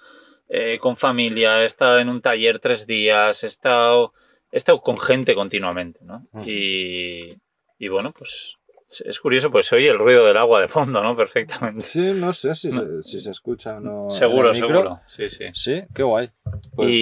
eh, 0.50 0.80
con 0.80 0.98
familia, 0.98 1.64
he 1.64 1.66
estado 1.66 2.00
en 2.00 2.10
un 2.10 2.22
taller 2.22 2.60
tres 2.60 2.88
días, 2.88 3.46
he 3.46 3.48
estado, 3.48 4.12
he 4.52 4.58
estado 4.58 4.82
con 4.82 4.98
gente 4.98 5.34
continuamente, 5.34 6.02
¿no? 6.04 6.28
y, 6.46 7.38
y 7.80 7.88
bueno, 7.88 8.12
pues 8.12 8.58
es 9.02 9.20
curioso, 9.20 9.52
pues 9.52 9.68
se 9.68 9.76
oye 9.76 9.90
el 9.90 9.98
ruido 9.98 10.26
del 10.26 10.38
agua 10.38 10.62
de 10.62 10.68
fondo, 10.68 11.02
¿no? 11.02 11.16
Perfectamente. 11.16 11.82
Sí, 11.82 12.14
no 12.14 12.34
sé 12.34 12.56
si, 12.56 12.72
Se, 13.02 13.32
escucha 13.32 13.78
o 13.78 13.80
no. 13.80 14.10
Seguro, 14.10 14.54
seguro. 14.54 15.02
Sí, 15.08 15.30
sí. 15.30 15.46
Sí, 15.54 15.84
qué 15.94 16.04
guay. 16.04 16.30
Pues, 16.76 16.94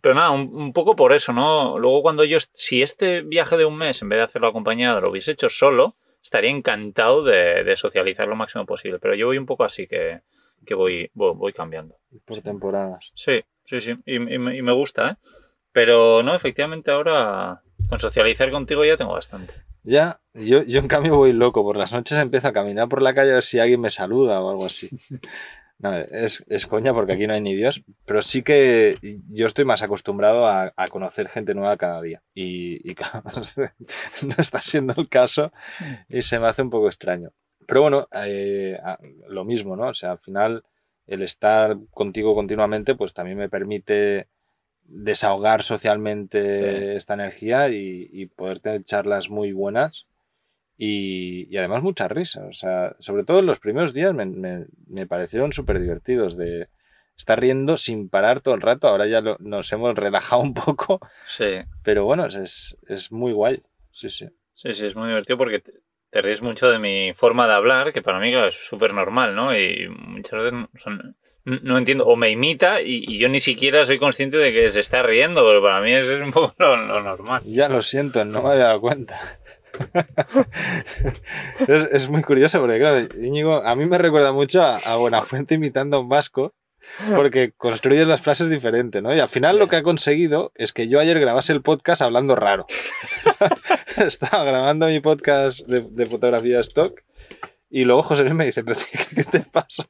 pero 0.00 0.14
nada, 0.14 0.30
un, 0.30 0.72
poco 0.72 0.96
por 0.96 1.12
eso, 1.12 1.32
¿no? 1.32 1.78
Luego 1.78 2.02
cuando 2.02 2.24
yo, 2.24 2.38
si 2.54 2.82
este 2.82 3.22
viaje 3.22 3.56
de 3.56 3.64
un 3.64 3.76
mes, 3.76 4.00
en 4.02 4.08
vez 4.08 4.18
de 4.18 4.24
hacerlo 4.24 4.48
acompañado, 4.48 5.00
lo 5.00 5.10
hubiese 5.10 5.32
hecho 5.32 5.48
solo, 5.48 5.96
estaría 6.22 6.50
encantado 6.50 7.22
de, 7.22 7.72
socializar 7.76 8.28
lo 8.28 8.36
máximo 8.36 8.66
posible. 8.66 8.98
Pero 8.98 9.14
yo 9.14 9.26
voy 9.26 9.38
un 9.38 9.46
poco 9.46 9.64
así 9.64 9.86
que, 9.86 10.20
que 10.66 10.74
voy, 10.74 11.10
voy, 11.14 11.52
cambiando. 11.52 11.96
Por 12.24 12.40
temporadas. 12.40 13.12
Sí, 13.14 13.42
sí, 13.64 13.80
sí. 13.80 13.94
Y, 14.06 14.16
y 14.16 14.38
me 14.38 14.72
gusta, 14.72 15.10
¿eh? 15.10 15.16
Pero 15.72 16.22
no, 16.22 16.36
efectivamente 16.36 16.92
ahora 16.92 17.60
con 17.88 17.98
socializar 17.98 18.50
contigo 18.50 18.84
ya 18.84 18.96
tengo 18.96 19.12
bastante. 19.12 19.54
Ya, 19.84 20.20
yo, 20.32 20.62
yo 20.62 20.80
en 20.80 20.88
cambio 20.88 21.16
voy 21.16 21.32
loco. 21.32 21.62
Por 21.62 21.76
las 21.76 21.92
noches 21.92 22.18
empiezo 22.18 22.48
a 22.48 22.52
caminar 22.52 22.88
por 22.88 23.02
la 23.02 23.14
calle 23.14 23.30
a 23.32 23.34
ver 23.34 23.44
si 23.44 23.58
alguien 23.58 23.80
me 23.80 23.90
saluda 23.90 24.40
o 24.40 24.50
algo 24.50 24.66
así. 24.66 24.90
No, 25.76 25.92
es, 25.92 26.42
es, 26.46 26.66
coña 26.66 26.94
porque 26.94 27.14
aquí 27.14 27.26
no 27.26 27.34
hay 27.34 27.40
ni 27.40 27.54
Dios, 27.54 27.84
pero 28.06 28.22
sí 28.22 28.42
que 28.42 28.96
yo 29.28 29.44
estoy 29.44 29.64
más 29.64 29.82
acostumbrado 29.82 30.46
a, 30.46 30.72
conocer 30.88 31.28
gente 31.28 31.52
nueva 31.52 31.76
cada 31.76 32.00
día. 32.00 32.22
Y, 32.32 32.94
claro, 32.94 33.22
no 33.26 34.34
está 34.38 34.62
siendo 34.62 34.94
el 34.96 35.08
caso 35.08 35.52
y 36.08 36.22
se 36.22 36.38
me 36.38 36.46
hace 36.46 36.62
un 36.62 36.70
poco 36.70 36.86
extraño. 36.86 37.32
Pero 37.66 37.82
bueno, 37.82 38.08
eh, 38.12 38.78
lo 39.28 39.44
mismo, 39.44 39.76
¿no? 39.76 39.88
O 39.88 39.94
sea, 39.94 40.12
al 40.12 40.20
final 40.20 40.64
el 41.06 41.22
estar 41.22 41.76
contigo 41.90 42.34
continuamente 42.34 42.94
pues 42.94 43.12
también 43.12 43.36
me 43.36 43.48
permite 43.48 44.28
desahogar 44.84 45.62
socialmente 45.62 46.96
esta 46.96 47.14
energía 47.14 47.68
y, 47.68 48.26
poder 48.36 48.60
tener 48.60 48.84
charlas 48.84 49.30
muy 49.30 49.52
buenas 49.52 50.06
y, 50.76 51.56
además 51.56 51.82
mucha 51.82 52.08
risa. 52.08 52.46
O 52.46 52.52
sea, 52.52 52.94
sobre 52.98 53.24
todo 53.24 53.40
en 53.40 53.46
los 53.46 53.60
primeros 53.60 53.92
días 53.92 54.14
me, 54.14 55.06
parecieron 55.06 55.52
súper 55.52 55.80
divertidos 55.80 56.36
de 56.36 56.68
estar 57.16 57.40
riendo 57.40 57.76
sin 57.76 58.08
parar 58.08 58.40
todo 58.40 58.54
el 58.54 58.60
rato. 58.60 58.88
Ahora 58.88 59.06
ya 59.06 59.22
nos 59.38 59.72
hemos 59.72 59.94
relajado 59.94 60.42
un 60.42 60.54
poco. 60.54 61.00
Sí. 61.36 61.60
Pero 61.82 62.04
bueno, 62.04 62.26
es, 62.26 62.76
es 62.86 63.12
muy 63.12 63.32
guay. 63.32 63.62
Sí, 63.90 64.10
sí. 64.10 64.28
Sí, 64.54 64.74
sí, 64.74 64.86
es 64.86 64.96
muy 64.96 65.08
divertido 65.08 65.36
porque 65.36 65.62
te, 66.10 66.22
ríes 66.22 66.40
mucho 66.40 66.70
de 66.70 66.78
mi 66.78 67.12
forma 67.12 67.46
de 67.46 67.54
hablar, 67.54 67.92
que 67.92 68.02
para 68.02 68.20
mí 68.20 68.34
es 68.34 68.54
súper 68.54 68.94
normal, 68.94 69.34
¿no? 69.34 69.56
Y 69.56 69.88
muchas 69.88 70.42
veces 70.42 70.68
son 70.82 71.16
no 71.44 71.76
entiendo, 71.76 72.06
o 72.06 72.16
me 72.16 72.30
imita 72.30 72.80
y, 72.80 73.18
yo 73.18 73.28
ni 73.28 73.40
siquiera 73.40 73.84
soy 73.84 73.98
consciente 73.98 74.36
de 74.38 74.52
que 74.52 74.72
se 74.72 74.80
está 74.80 75.02
riendo, 75.02 75.42
pero 75.44 75.62
para 75.62 75.80
mí 75.80 75.92
es 75.92 76.08
un 76.08 76.32
poco 76.32 76.54
lo, 76.58 77.02
normal. 77.02 77.42
Ya 77.44 77.68
lo 77.68 77.82
siento, 77.82 78.24
no 78.24 78.42
me 78.42 78.50
había 78.50 78.64
dado 78.64 78.80
cuenta. 78.80 79.38
es, 81.68 82.08
muy 82.08 82.22
curioso 82.22 82.60
porque, 82.60 82.78
claro, 82.78 83.08
Íñigo, 83.20 83.62
a 83.62 83.74
mí 83.74 83.86
me 83.86 83.98
recuerda 83.98 84.32
mucho 84.32 84.62
a, 84.62 84.76
a 84.76 84.96
Buenafuente 84.96 85.56
imitando 85.56 85.96
a 85.96 86.00
un 86.00 86.08
vasco, 86.08 86.54
porque 87.14 87.52
construyes 87.56 88.06
las 88.06 88.20
frases 88.20 88.50
diferente, 88.50 89.02
¿no? 89.02 89.14
Y 89.14 89.18
al 89.18 89.28
final 89.28 89.58
lo 89.58 89.68
que 89.68 89.76
ha 89.76 89.82
conseguido 89.82 90.52
es 90.54 90.72
que 90.72 90.88
yo 90.88 91.00
ayer 91.00 91.18
grabase 91.18 91.52
el 91.52 91.62
podcast 91.62 92.02
hablando 92.02 92.36
raro. 92.36 92.66
Estaba 93.96 94.44
grabando 94.44 94.86
mi 94.86 95.00
podcast 95.00 95.66
de, 95.66 95.80
de 95.80 96.06
fotografía 96.06 96.60
stock 96.60 97.02
y 97.70 97.84
luego 97.84 98.02
José 98.02 98.22
Luis 98.22 98.34
me 98.34 98.46
dice, 98.46 98.64
¿qué 99.14 99.24
te 99.24 99.40
pasa? 99.40 99.84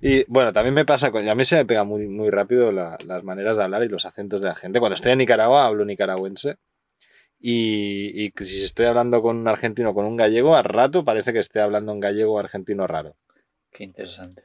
Y 0.00 0.24
bueno, 0.28 0.52
también 0.52 0.74
me 0.74 0.86
pasa, 0.86 1.08
a 1.08 1.34
mí 1.34 1.44
se 1.44 1.56
me 1.56 1.66
pega 1.66 1.84
muy, 1.84 2.08
muy 2.08 2.30
rápido 2.30 2.72
las 2.72 3.22
maneras 3.22 3.58
de 3.58 3.64
hablar 3.64 3.82
y 3.82 3.88
los 3.88 4.06
acentos 4.06 4.40
de 4.40 4.48
la 4.48 4.54
gente. 4.54 4.80
Cuando 4.80 4.94
estoy 4.94 5.12
en 5.12 5.18
Nicaragua 5.18 5.66
hablo 5.66 5.84
nicaragüense 5.84 6.56
y, 7.38 8.26
y 8.26 8.32
si 8.44 8.64
estoy 8.64 8.86
hablando 8.86 9.20
con 9.20 9.36
un 9.36 9.48
argentino 9.48 9.90
o 9.90 9.94
con 9.94 10.06
un 10.06 10.16
gallego, 10.16 10.56
al 10.56 10.64
rato 10.64 11.04
parece 11.04 11.34
que 11.34 11.38
esté 11.38 11.60
hablando 11.60 11.92
un 11.92 12.00
gallego 12.00 12.34
o 12.34 12.38
argentino 12.38 12.86
raro. 12.86 13.16
Qué 13.70 13.84
interesante. 13.84 14.42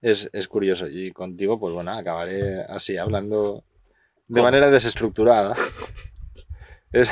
Es, 0.00 0.48
curioso 0.48 0.86
y 0.86 1.12
contigo, 1.12 1.58
pues 1.58 1.74
bueno, 1.74 1.92
acabaré 1.92 2.62
así, 2.62 2.96
hablando 2.96 3.64
de 4.26 4.42
manera 4.42 4.70
desestructurada. 4.70 5.54
Es, 6.92 7.10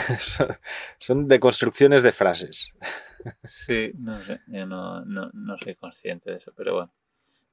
son 0.98 1.26
deconstrucciones 1.26 2.04
de 2.04 2.12
frases. 2.12 2.72
Sí, 3.42 3.90
no 3.98 4.16
sé, 4.22 4.40
yo 4.46 4.64
no, 4.64 5.04
no 5.04 5.58
soy 5.58 5.74
consciente 5.74 6.30
de 6.30 6.36
eso, 6.36 6.52
pero 6.56 6.74
bueno. 6.74 6.92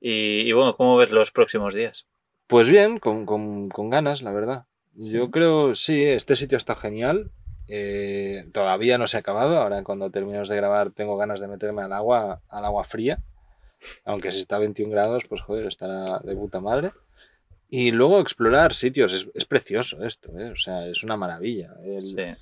Y, 0.01 0.51
bueno, 0.53 0.75
¿cómo 0.75 0.97
ves 0.97 1.11
los 1.11 1.31
próximos 1.31 1.73
días? 1.73 2.07
Pues 2.47 2.69
bien, 2.69 2.99
con, 2.99 3.69
ganas, 3.89 4.21
la 4.21 4.31
verdad. 4.31 4.65
Yo 4.93 5.29
creo, 5.29 5.75
sí, 5.75 6.03
este 6.03 6.35
sitio 6.35 6.57
está 6.57 6.75
genial. 6.75 7.31
Eh, 7.67 8.45
todavía 8.51 8.97
no 8.97 9.07
se 9.07 9.17
ha 9.17 9.19
acabado. 9.19 9.57
Ahora 9.57 9.83
cuando 9.83 10.09
terminemos 10.09 10.49
de 10.49 10.55
grabar 10.55 10.91
tengo 10.91 11.17
ganas 11.17 11.39
de 11.39 11.47
meterme 11.47 11.83
al 11.83 11.93
agua, 11.93 12.41
al 12.49 12.65
agua 12.65 12.83
fría. 12.83 13.19
Aunque 14.03 14.31
si 14.31 14.39
está 14.39 14.55
a 14.55 14.59
21 14.59 14.91
grados, 14.91 15.25
pues 15.29 15.41
joder, 15.41 15.67
estará 15.67 16.19
de 16.19 16.35
puta 16.35 16.59
madre. 16.59 16.91
Y 17.69 17.91
luego 17.91 18.19
explorar 18.19 18.73
sitios. 18.73 19.13
Es, 19.33 19.45
precioso 19.45 20.03
esto, 20.03 20.37
¿eh? 20.39 20.51
O 20.51 20.55
sea, 20.55 20.87
es 20.87 21.03
una 21.03 21.17
maravilla. 21.17 21.75
El, 21.83 22.37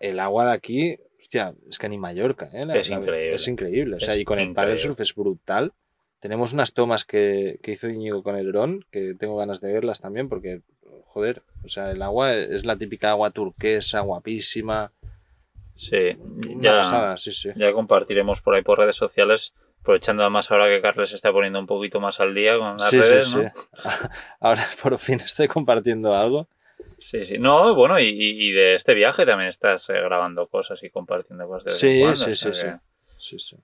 el 0.00 0.20
agua 0.20 0.46
de 0.46 0.52
aquí, 0.52 0.98
hostia, 1.20 1.54
es 1.68 1.78
que 1.78 1.88
ni 1.88 1.98
Mallorca, 1.98 2.48
¿eh? 2.52 2.66
es 2.74 2.88
increíble. 2.88 3.34
Es 3.34 3.48
increíble. 3.48 3.96
O 3.96 4.00
sea, 4.00 4.16
y 4.16 4.24
con 4.24 4.38
el 4.38 4.54
paddle 4.54 4.78
surf 4.78 4.98
es 5.00 5.14
brutal. 5.14 5.72
Tenemos 6.20 6.52
unas 6.52 6.72
tomas 6.72 7.04
que, 7.04 7.60
hizo 7.64 7.88
Íñigo 7.88 8.22
con 8.22 8.36
el 8.36 8.50
dron, 8.50 8.84
que 8.90 9.14
tengo 9.14 9.36
ganas 9.36 9.60
de 9.60 9.72
verlas 9.72 10.00
también, 10.00 10.28
porque, 10.28 10.62
joder, 11.06 11.42
o 11.64 11.68
sea, 11.68 11.90
el 11.90 12.02
agua 12.02 12.34
es 12.34 12.64
la 12.64 12.76
típica 12.76 13.10
agua 13.10 13.30
turquesa, 13.30 14.00
guapísima. 14.00 14.92
Sí, 15.76 16.16
ya, 16.58 17.16
sí, 17.18 17.32
sí. 17.32 17.50
ya 17.54 17.72
compartiremos 17.72 18.40
por 18.40 18.54
ahí 18.54 18.62
por 18.62 18.78
redes 18.78 18.96
sociales, 18.96 19.54
aprovechando 19.80 20.22
además 20.22 20.50
ahora 20.50 20.68
que 20.68 20.80
Carles 20.80 21.10
se 21.10 21.16
está 21.16 21.30
poniendo 21.32 21.58
un 21.58 21.66
poquito 21.66 22.00
más 22.00 22.18
al 22.18 22.34
día 22.34 22.56
con 22.58 22.78
las 22.78 22.90
redes, 22.90 23.36
¿no? 23.36 23.52
Ahora 24.40 24.64
por 24.82 24.98
fin 24.98 25.16
estoy 25.16 25.48
compartiendo 25.48 26.16
algo. 26.16 26.48
Sí, 26.98 27.24
sí. 27.26 27.38
No, 27.38 27.74
bueno, 27.74 28.00
y, 28.00 28.52
de 28.52 28.74
este 28.74 28.94
viaje 28.94 29.26
también 29.26 29.48
estás 29.48 29.90
eh, 29.90 29.92
grabando 29.92 30.46
cosas 30.46 30.82
y 30.82 30.90
compartiendo 30.90 31.46
cosas. 31.46 31.64
De 31.64 32.14
sí, 32.14 32.14
sí, 32.14 32.34
sí, 32.34 32.52
sí, 32.52 32.68
sí, 33.18 33.38
sí. 33.38 33.56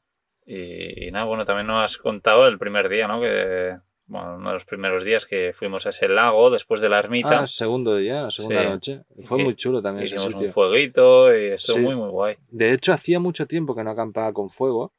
Y, 0.46 1.10
nada, 1.10 1.24
bueno, 1.24 1.44
también 1.44 1.66
nos 1.66 1.84
has 1.84 1.98
contado 1.98 2.46
el 2.46 2.58
primer 2.58 2.88
día, 2.88 3.06
¿no? 3.06 3.20
Que, 3.20 3.76
bueno, 4.06 4.36
uno 4.36 4.48
de 4.48 4.54
los 4.54 4.64
primeros 4.64 5.04
días 5.04 5.24
que 5.24 5.52
fuimos 5.54 5.86
a 5.86 5.90
ese 5.90 6.08
lago 6.08 6.50
después 6.50 6.80
de 6.80 6.88
la 6.88 6.98
ermita. 6.98 7.40
Ah, 7.40 7.46
segundo 7.46 7.96
día, 7.96 8.22
la 8.22 8.30
segunda 8.30 8.64
noche. 8.64 9.02
Fue 9.24 9.42
muy 9.42 9.54
chulo 9.54 9.80
también 9.80 10.06
ese 10.06 10.18
sitio. 10.18 10.38
un 10.38 10.52
fueguito 10.52 11.34
y 11.36 11.52
estuvo 11.52 11.78
muy, 11.78 11.94
muy 11.94 12.10
guay. 12.10 12.36
De 12.50 12.72
hecho, 12.72 12.92
hacía 12.92 13.20
mucho 13.20 13.46
tiempo 13.46 13.74
que 13.74 13.84
no 13.84 13.90
acampaba 13.90 14.32
con 14.32 14.50
fuego 14.50 14.92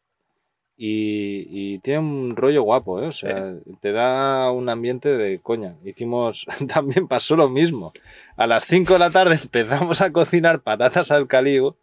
y, 0.75 1.45
y 1.49 1.79
tiene 1.79 1.99
un 1.99 2.36
rollo 2.36 2.63
guapo, 2.63 3.01
¿eh? 3.01 3.08
O 3.08 3.12
sea, 3.12 3.53
te 3.79 3.91
da 3.91 4.49
un 4.51 4.69
ambiente 4.69 5.10
de 5.17 5.39
coña. 5.39 5.75
Hicimos, 5.84 6.47
también 6.73 7.08
pasó 7.08 7.36
lo 7.36 7.49
mismo. 7.49 7.93
A 8.38 8.47
las 8.47 8.65
5 8.65 8.93
de 8.93 8.99
la 8.99 9.12
tarde 9.12 9.36
empezamos 9.43 10.01
a 10.01 10.12
cocinar 10.12 10.62
patatas 10.62 11.12
al 11.12 11.27
caligo 11.27 11.77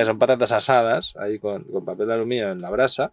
eh, 0.00 0.04
son 0.04 0.18
patatas 0.18 0.52
asadas, 0.52 1.14
ahí 1.16 1.38
con, 1.38 1.64
papel 1.84 2.08
de 2.08 2.14
aluminio 2.14 2.50
en 2.50 2.60
la 2.60 2.70
brasa. 2.70 3.12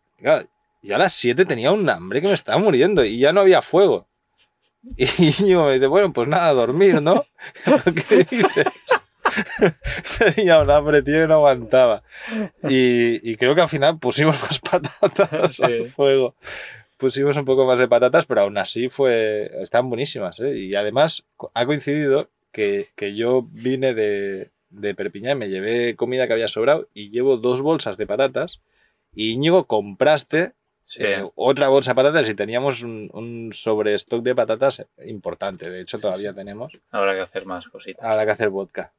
Y, 0.82 0.91
a 0.91 0.98
las 0.98 1.13
7 1.13 1.45
tenía 1.45 1.71
un 1.71 1.89
hambre 1.89 2.21
que 2.21 2.28
me 2.28 2.34
estaba 2.34 2.58
muriendo 2.60 3.04
y 3.04 3.17
ya 3.19 3.34
no 3.34 3.41
había 3.41 3.62
fuego. 3.62 4.08
Y 4.98 5.32
yo 5.48 5.65
me 5.65 5.74
dice, 5.74 5.88
bueno, 5.88 6.13
pues 6.13 6.28
nada, 6.28 6.54
dormir, 6.54 7.02
¿no? 7.02 7.26
¿Qué 8.08 8.17
dices? 8.30 8.65
Tenía 10.36 10.60
un 10.60 10.69
hambre, 10.69 11.02
tío, 11.02 11.21
que 11.21 11.28
no 11.28 11.36
aguantaba. 11.36 12.04
Y, 12.69 13.32
y 13.32 13.36
creo 13.38 13.56
que 13.56 13.62
al 13.62 13.69
final 13.69 13.98
pusimos 14.00 14.39
más 14.41 14.60
patatas 14.60 15.56
Sí. 15.56 15.63
al 15.63 15.89
fuego. 15.89 16.36
Pusimos 16.98 17.36
un 17.36 17.45
poco 17.45 17.65
más 17.65 17.80
de 17.80 17.88
patatas, 17.88 18.26
pero 18.26 18.41
aún 18.41 18.58
así 18.58 18.89
fue. 18.89 19.50
Están 19.62 19.89
buenísimas, 19.89 20.39
¿eh? 20.39 20.56
Y 20.58 20.76
además 20.76 21.26
ha 21.54 21.65
coincidido 21.65 22.30
que, 22.52 22.89
que 22.95 23.15
yo 23.15 23.48
vine 23.52 23.93
de, 23.93 24.52
de 24.79 24.95
Perpiñán, 24.95 25.38
me 25.38 25.49
llevé 25.49 25.95
comida 25.95 26.27
que 26.27 26.33
había 26.33 26.47
sobrado 26.47 26.88
y 26.93 27.09
llevo 27.09 27.38
dos 27.38 27.61
bolsas 27.61 27.97
de 27.97 28.07
patatas. 28.07 28.61
Y 29.13 29.31
Íñigo, 29.31 29.65
compraste 29.65 30.53
Sí. 30.88 31.01
eh, 31.03 31.27
otra 31.33 31.67
bolsa 31.69 31.91
de 31.91 31.95
patatas 31.95 32.29
y 32.29 32.35
teníamos 32.35 32.83
un, 32.83 33.09
un 33.11 33.51
sobrestock 33.53 34.21
de 34.23 34.35
patatas 34.35 34.85
importante. 35.03 35.67
De 35.71 35.81
hecho, 35.81 35.97
todavía 35.97 36.31
tenemos. 36.33 36.73
Habrá 36.91 37.15
que 37.15 37.21
hacer 37.21 37.45
más 37.47 37.65
cositas. 37.67 38.05
Habrá 38.05 38.23
que 38.25 38.31
hacer 38.31 38.49
vodka. 38.49 38.93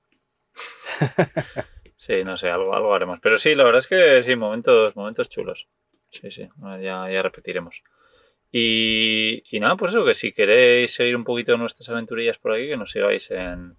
Sí, 1.99 2.25
no 2.25 2.37
sé, 2.37 2.51
algo, 2.51 2.75
algo 2.75 2.95
haremos. 2.95 3.21
Pero 3.23 3.39
sí, 3.39 3.55
la 3.55 3.65
verdad 3.65 3.79
es 3.79 3.87
que 3.87 4.23
sí, 4.23 4.37
momentos, 4.37 4.95
momentos 4.97 5.31
chulos. 5.31 5.67
Sí, 6.11 6.31
sí, 6.31 6.49
ya, 6.83 7.11
ya 7.11 7.23
repetiremos. 7.23 7.83
Y, 8.53 9.43
y 9.51 9.61
nada, 9.61 9.77
pues 9.77 9.93
eso, 9.93 10.05
que 10.05 10.13
si 10.15 10.33
queréis 10.33 10.93
seguir 10.93 11.17
un 11.17 11.25
poquito 11.25 11.57
nuestras 11.57 11.89
aventurillas 11.89 12.37
por 12.39 12.53
aquí, 12.53 12.69
que 12.69 12.77
nos 12.77 12.91
sigáis 12.93 13.31
en, 13.31 13.77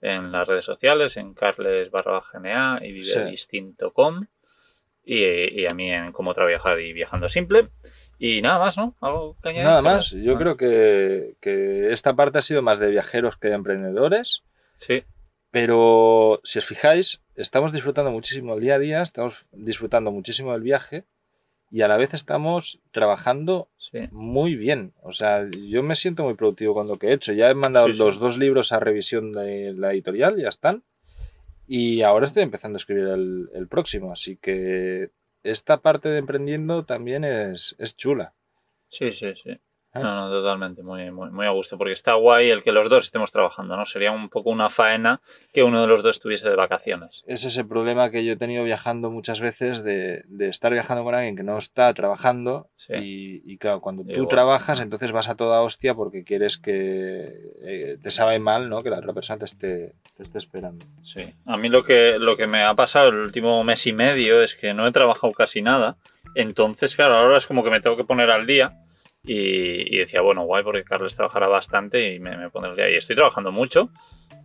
en 0.00 0.30
las 0.32 0.46
redes 0.46 0.64
sociales, 0.64 1.16
en 1.16 1.34
carles 1.34 1.90
barra 1.90 2.22
GNA 2.32 2.80
y 2.82 2.92
vivedistinto.com 2.92 4.26
y, 5.04 5.24
y 5.62 5.66
a 5.66 5.70
mí 5.74 5.90
en 5.90 6.12
Cómo 6.12 6.34
Trabajar 6.34 6.80
y 6.80 6.92
Viajando 6.92 7.28
Simple. 7.28 7.68
Y 8.18 8.42
nada 8.42 8.58
más, 8.58 8.76
¿no? 8.76 8.96
¿Algo 9.00 9.36
que 9.42 9.50
añadir? 9.50 9.64
Nada 9.66 9.82
más. 9.82 10.10
Yo 10.10 10.34
Ah, 10.34 10.38
creo 10.38 10.56
que, 10.56 11.36
que 11.40 11.92
esta 11.92 12.14
parte 12.14 12.38
ha 12.38 12.42
sido 12.42 12.62
más 12.62 12.78
de 12.80 12.90
viajeros 12.90 13.36
que 13.36 13.48
de 13.48 13.54
emprendedores. 13.54 14.42
Sí, 14.76 15.04
Pero 15.50 16.40
si 16.44 16.58
os 16.58 16.64
fijáis, 16.66 17.22
estamos 17.36 17.72
disfrutando 17.72 18.10
muchísimo 18.10 18.54
el 18.54 18.60
día 18.60 18.74
a 18.74 18.78
día, 18.78 19.02
estamos 19.02 19.46
disfrutando 19.52 20.10
muchísimo 20.12 20.52
del 20.52 20.62
viaje 20.62 21.04
y 21.70 21.82
a 21.82 21.88
la 21.88 21.96
vez 21.96 22.14
estamos 22.14 22.80
trabajando 22.92 23.68
sí. 23.76 24.08
muy 24.10 24.56
bien. 24.56 24.92
O 25.02 25.12
sea, 25.12 25.46
yo 25.50 25.82
me 25.82 25.96
siento 25.96 26.24
muy 26.24 26.34
productivo 26.34 26.74
con 26.74 26.88
lo 26.88 26.98
que 26.98 27.08
he 27.08 27.12
hecho. 27.12 27.32
Ya 27.32 27.50
he 27.50 27.54
mandado 27.54 27.88
Sí, 27.88 27.94
sí. 27.94 27.98
los 27.98 28.18
dos 28.18 28.38
libros 28.38 28.72
a 28.72 28.80
revisión 28.80 29.32
de 29.32 29.74
la 29.74 29.92
editorial, 29.92 30.36
ya 30.40 30.48
están. 30.48 30.82
Y 31.66 32.02
ahora 32.02 32.24
estoy 32.24 32.42
empezando 32.42 32.76
a 32.76 32.80
escribir 32.80 33.04
el, 33.08 33.50
el 33.54 33.68
próximo. 33.68 34.12
Así 34.12 34.36
que 34.36 35.10
esta 35.42 35.82
parte 35.82 36.08
de 36.08 36.18
emprendiendo 36.18 36.84
también 36.84 37.24
es, 37.24 37.76
es 37.78 37.96
chula. 37.96 38.32
Sí, 38.88 39.12
sí, 39.12 39.34
sí. 39.42 39.58
Ah. 39.94 40.00
No, 40.00 40.28
no, 40.28 40.30
totalmente, 40.30 40.82
muy, 40.82 41.10
muy, 41.10 41.30
muy 41.30 41.46
a 41.46 41.50
gusto, 41.50 41.78
porque 41.78 41.92
está 41.94 42.12
guay 42.14 42.50
el 42.50 42.62
que 42.62 42.72
los 42.72 42.88
dos 42.90 43.04
estemos 43.04 43.32
trabajando, 43.32 43.74
¿no? 43.76 43.86
Sería 43.86 44.12
un 44.12 44.28
poco 44.28 44.50
una 44.50 44.68
faena 44.70 45.20
que 45.52 45.62
uno 45.62 45.80
de 45.80 45.86
los 45.86 46.02
dos 46.02 46.16
estuviese 46.16 46.48
de 46.50 46.56
vacaciones. 46.56 47.24
Es 47.26 47.44
ese 47.44 47.64
problema 47.64 48.10
que 48.10 48.24
yo 48.24 48.34
he 48.34 48.36
tenido 48.36 48.64
viajando 48.64 49.10
muchas 49.10 49.40
veces 49.40 49.82
de, 49.82 50.22
de 50.28 50.48
estar 50.48 50.72
viajando 50.72 51.04
con 51.04 51.14
alguien 51.14 51.36
que 51.36 51.42
no 51.42 51.56
está 51.56 51.92
trabajando 51.94 52.68
Sí. 52.74 52.92
y, 52.94 53.52
y 53.52 53.58
claro, 53.58 53.80
cuando 53.80 54.04
tú 54.04 54.26
trabajas 54.26 54.80
entonces 54.80 55.10
vas 55.12 55.28
a 55.28 55.36
toda 55.36 55.62
hostia 55.62 55.94
porque 55.94 56.22
quieres 56.24 56.58
que 56.58 57.32
eh, 57.62 57.96
te 58.02 58.10
sabe 58.10 58.38
mal, 58.38 58.68
¿no? 58.68 58.82
Que 58.82 58.90
la 58.90 58.98
otra 58.98 59.12
persona 59.14 59.38
te 59.38 59.46
esté, 59.46 59.94
te 60.16 60.22
esté 60.22 60.38
esperando. 60.38 60.84
Sí. 61.02 61.22
A 61.46 61.56
mí 61.56 61.68
lo 61.68 61.84
que, 61.84 62.16
lo 62.18 62.36
que 62.36 62.46
me 62.46 62.62
ha 62.62 62.74
pasado 62.74 63.08
el 63.08 63.16
último 63.16 63.64
mes 63.64 63.86
y 63.86 63.92
medio 63.92 64.42
es 64.42 64.54
que 64.54 64.74
no 64.74 64.86
he 64.86 64.92
trabajado 64.92 65.32
casi 65.32 65.62
nada. 65.62 65.96
Entonces, 66.34 66.94
claro, 66.94 67.16
ahora 67.16 67.38
es 67.38 67.46
como 67.46 67.64
que 67.64 67.70
me 67.70 67.80
tengo 67.80 67.96
que 67.96 68.04
poner 68.04 68.30
al 68.30 68.46
día. 68.46 68.72
Y, 69.24 69.94
y 69.94 69.98
decía, 69.98 70.20
bueno, 70.20 70.42
guay, 70.44 70.62
porque 70.62 70.84
Carlos 70.84 71.14
trabajará 71.14 71.48
bastante 71.48 72.14
y 72.14 72.20
me, 72.20 72.36
me 72.36 72.50
pondré 72.50 72.70
al 72.70 72.76
día. 72.76 72.90
Y 72.90 72.96
estoy 72.96 73.16
trabajando 73.16 73.52
mucho, 73.52 73.90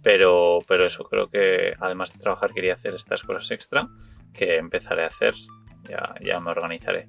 pero, 0.02 0.60
pero 0.68 0.86
eso 0.86 1.04
creo 1.06 1.30
que 1.30 1.74
además 1.80 2.14
de 2.14 2.20
trabajar 2.20 2.54
quería 2.54 2.74
hacer 2.74 2.94
estas 2.96 3.24
cosas 3.24 3.50
extra 3.52 3.88
que 4.34 4.58
empezaré 4.58 5.04
a 5.04 5.08
hacer. 5.08 5.36
Ya, 5.90 6.16
ya 6.22 6.40
me 6.40 6.52
organizaré. 6.52 7.08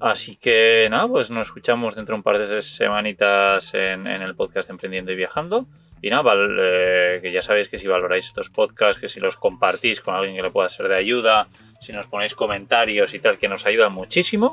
Así 0.00 0.36
que 0.36 0.88
nada, 0.90 1.06
pues 1.06 1.30
nos 1.30 1.46
escuchamos 1.46 1.94
dentro 1.94 2.14
de 2.14 2.16
un 2.18 2.22
par 2.24 2.36
de 2.38 2.60
semanitas 2.62 3.72
en, 3.74 4.06
en 4.08 4.22
el 4.22 4.34
podcast 4.34 4.68
Emprendiendo 4.68 5.12
y 5.12 5.16
Viajando. 5.16 5.66
Y 6.00 6.10
nada, 6.10 6.22
val- 6.22 6.58
eh, 6.60 7.20
que 7.22 7.30
ya 7.30 7.42
sabéis 7.42 7.68
que 7.68 7.78
si 7.78 7.86
valoráis 7.86 8.26
estos 8.26 8.50
podcasts, 8.50 9.00
que 9.00 9.06
si 9.06 9.20
los 9.20 9.36
compartís 9.36 10.00
con 10.00 10.16
alguien 10.16 10.34
que 10.34 10.42
le 10.42 10.50
pueda 10.50 10.68
ser 10.68 10.88
de 10.88 10.96
ayuda, 10.96 11.46
si 11.80 11.92
nos 11.92 12.06
ponéis 12.08 12.34
comentarios 12.34 13.14
y 13.14 13.20
tal, 13.20 13.38
que 13.38 13.46
nos 13.48 13.64
ayuda 13.66 13.88
muchísimo. 13.88 14.52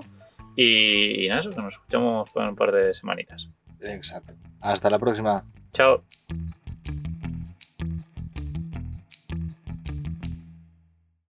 Y, 0.56 1.26
y 1.26 1.28
nada, 1.28 1.42
eso, 1.42 1.52
que 1.52 1.62
nos 1.62 1.74
escuchamos 1.76 2.30
por 2.32 2.44
un 2.44 2.56
par 2.56 2.72
de 2.72 2.94
semanitas. 2.94 3.50
Exacto. 3.82 4.34
Hasta 4.62 4.90
la 4.90 5.00
próxima. 5.00 5.44
Chao. 5.74 6.04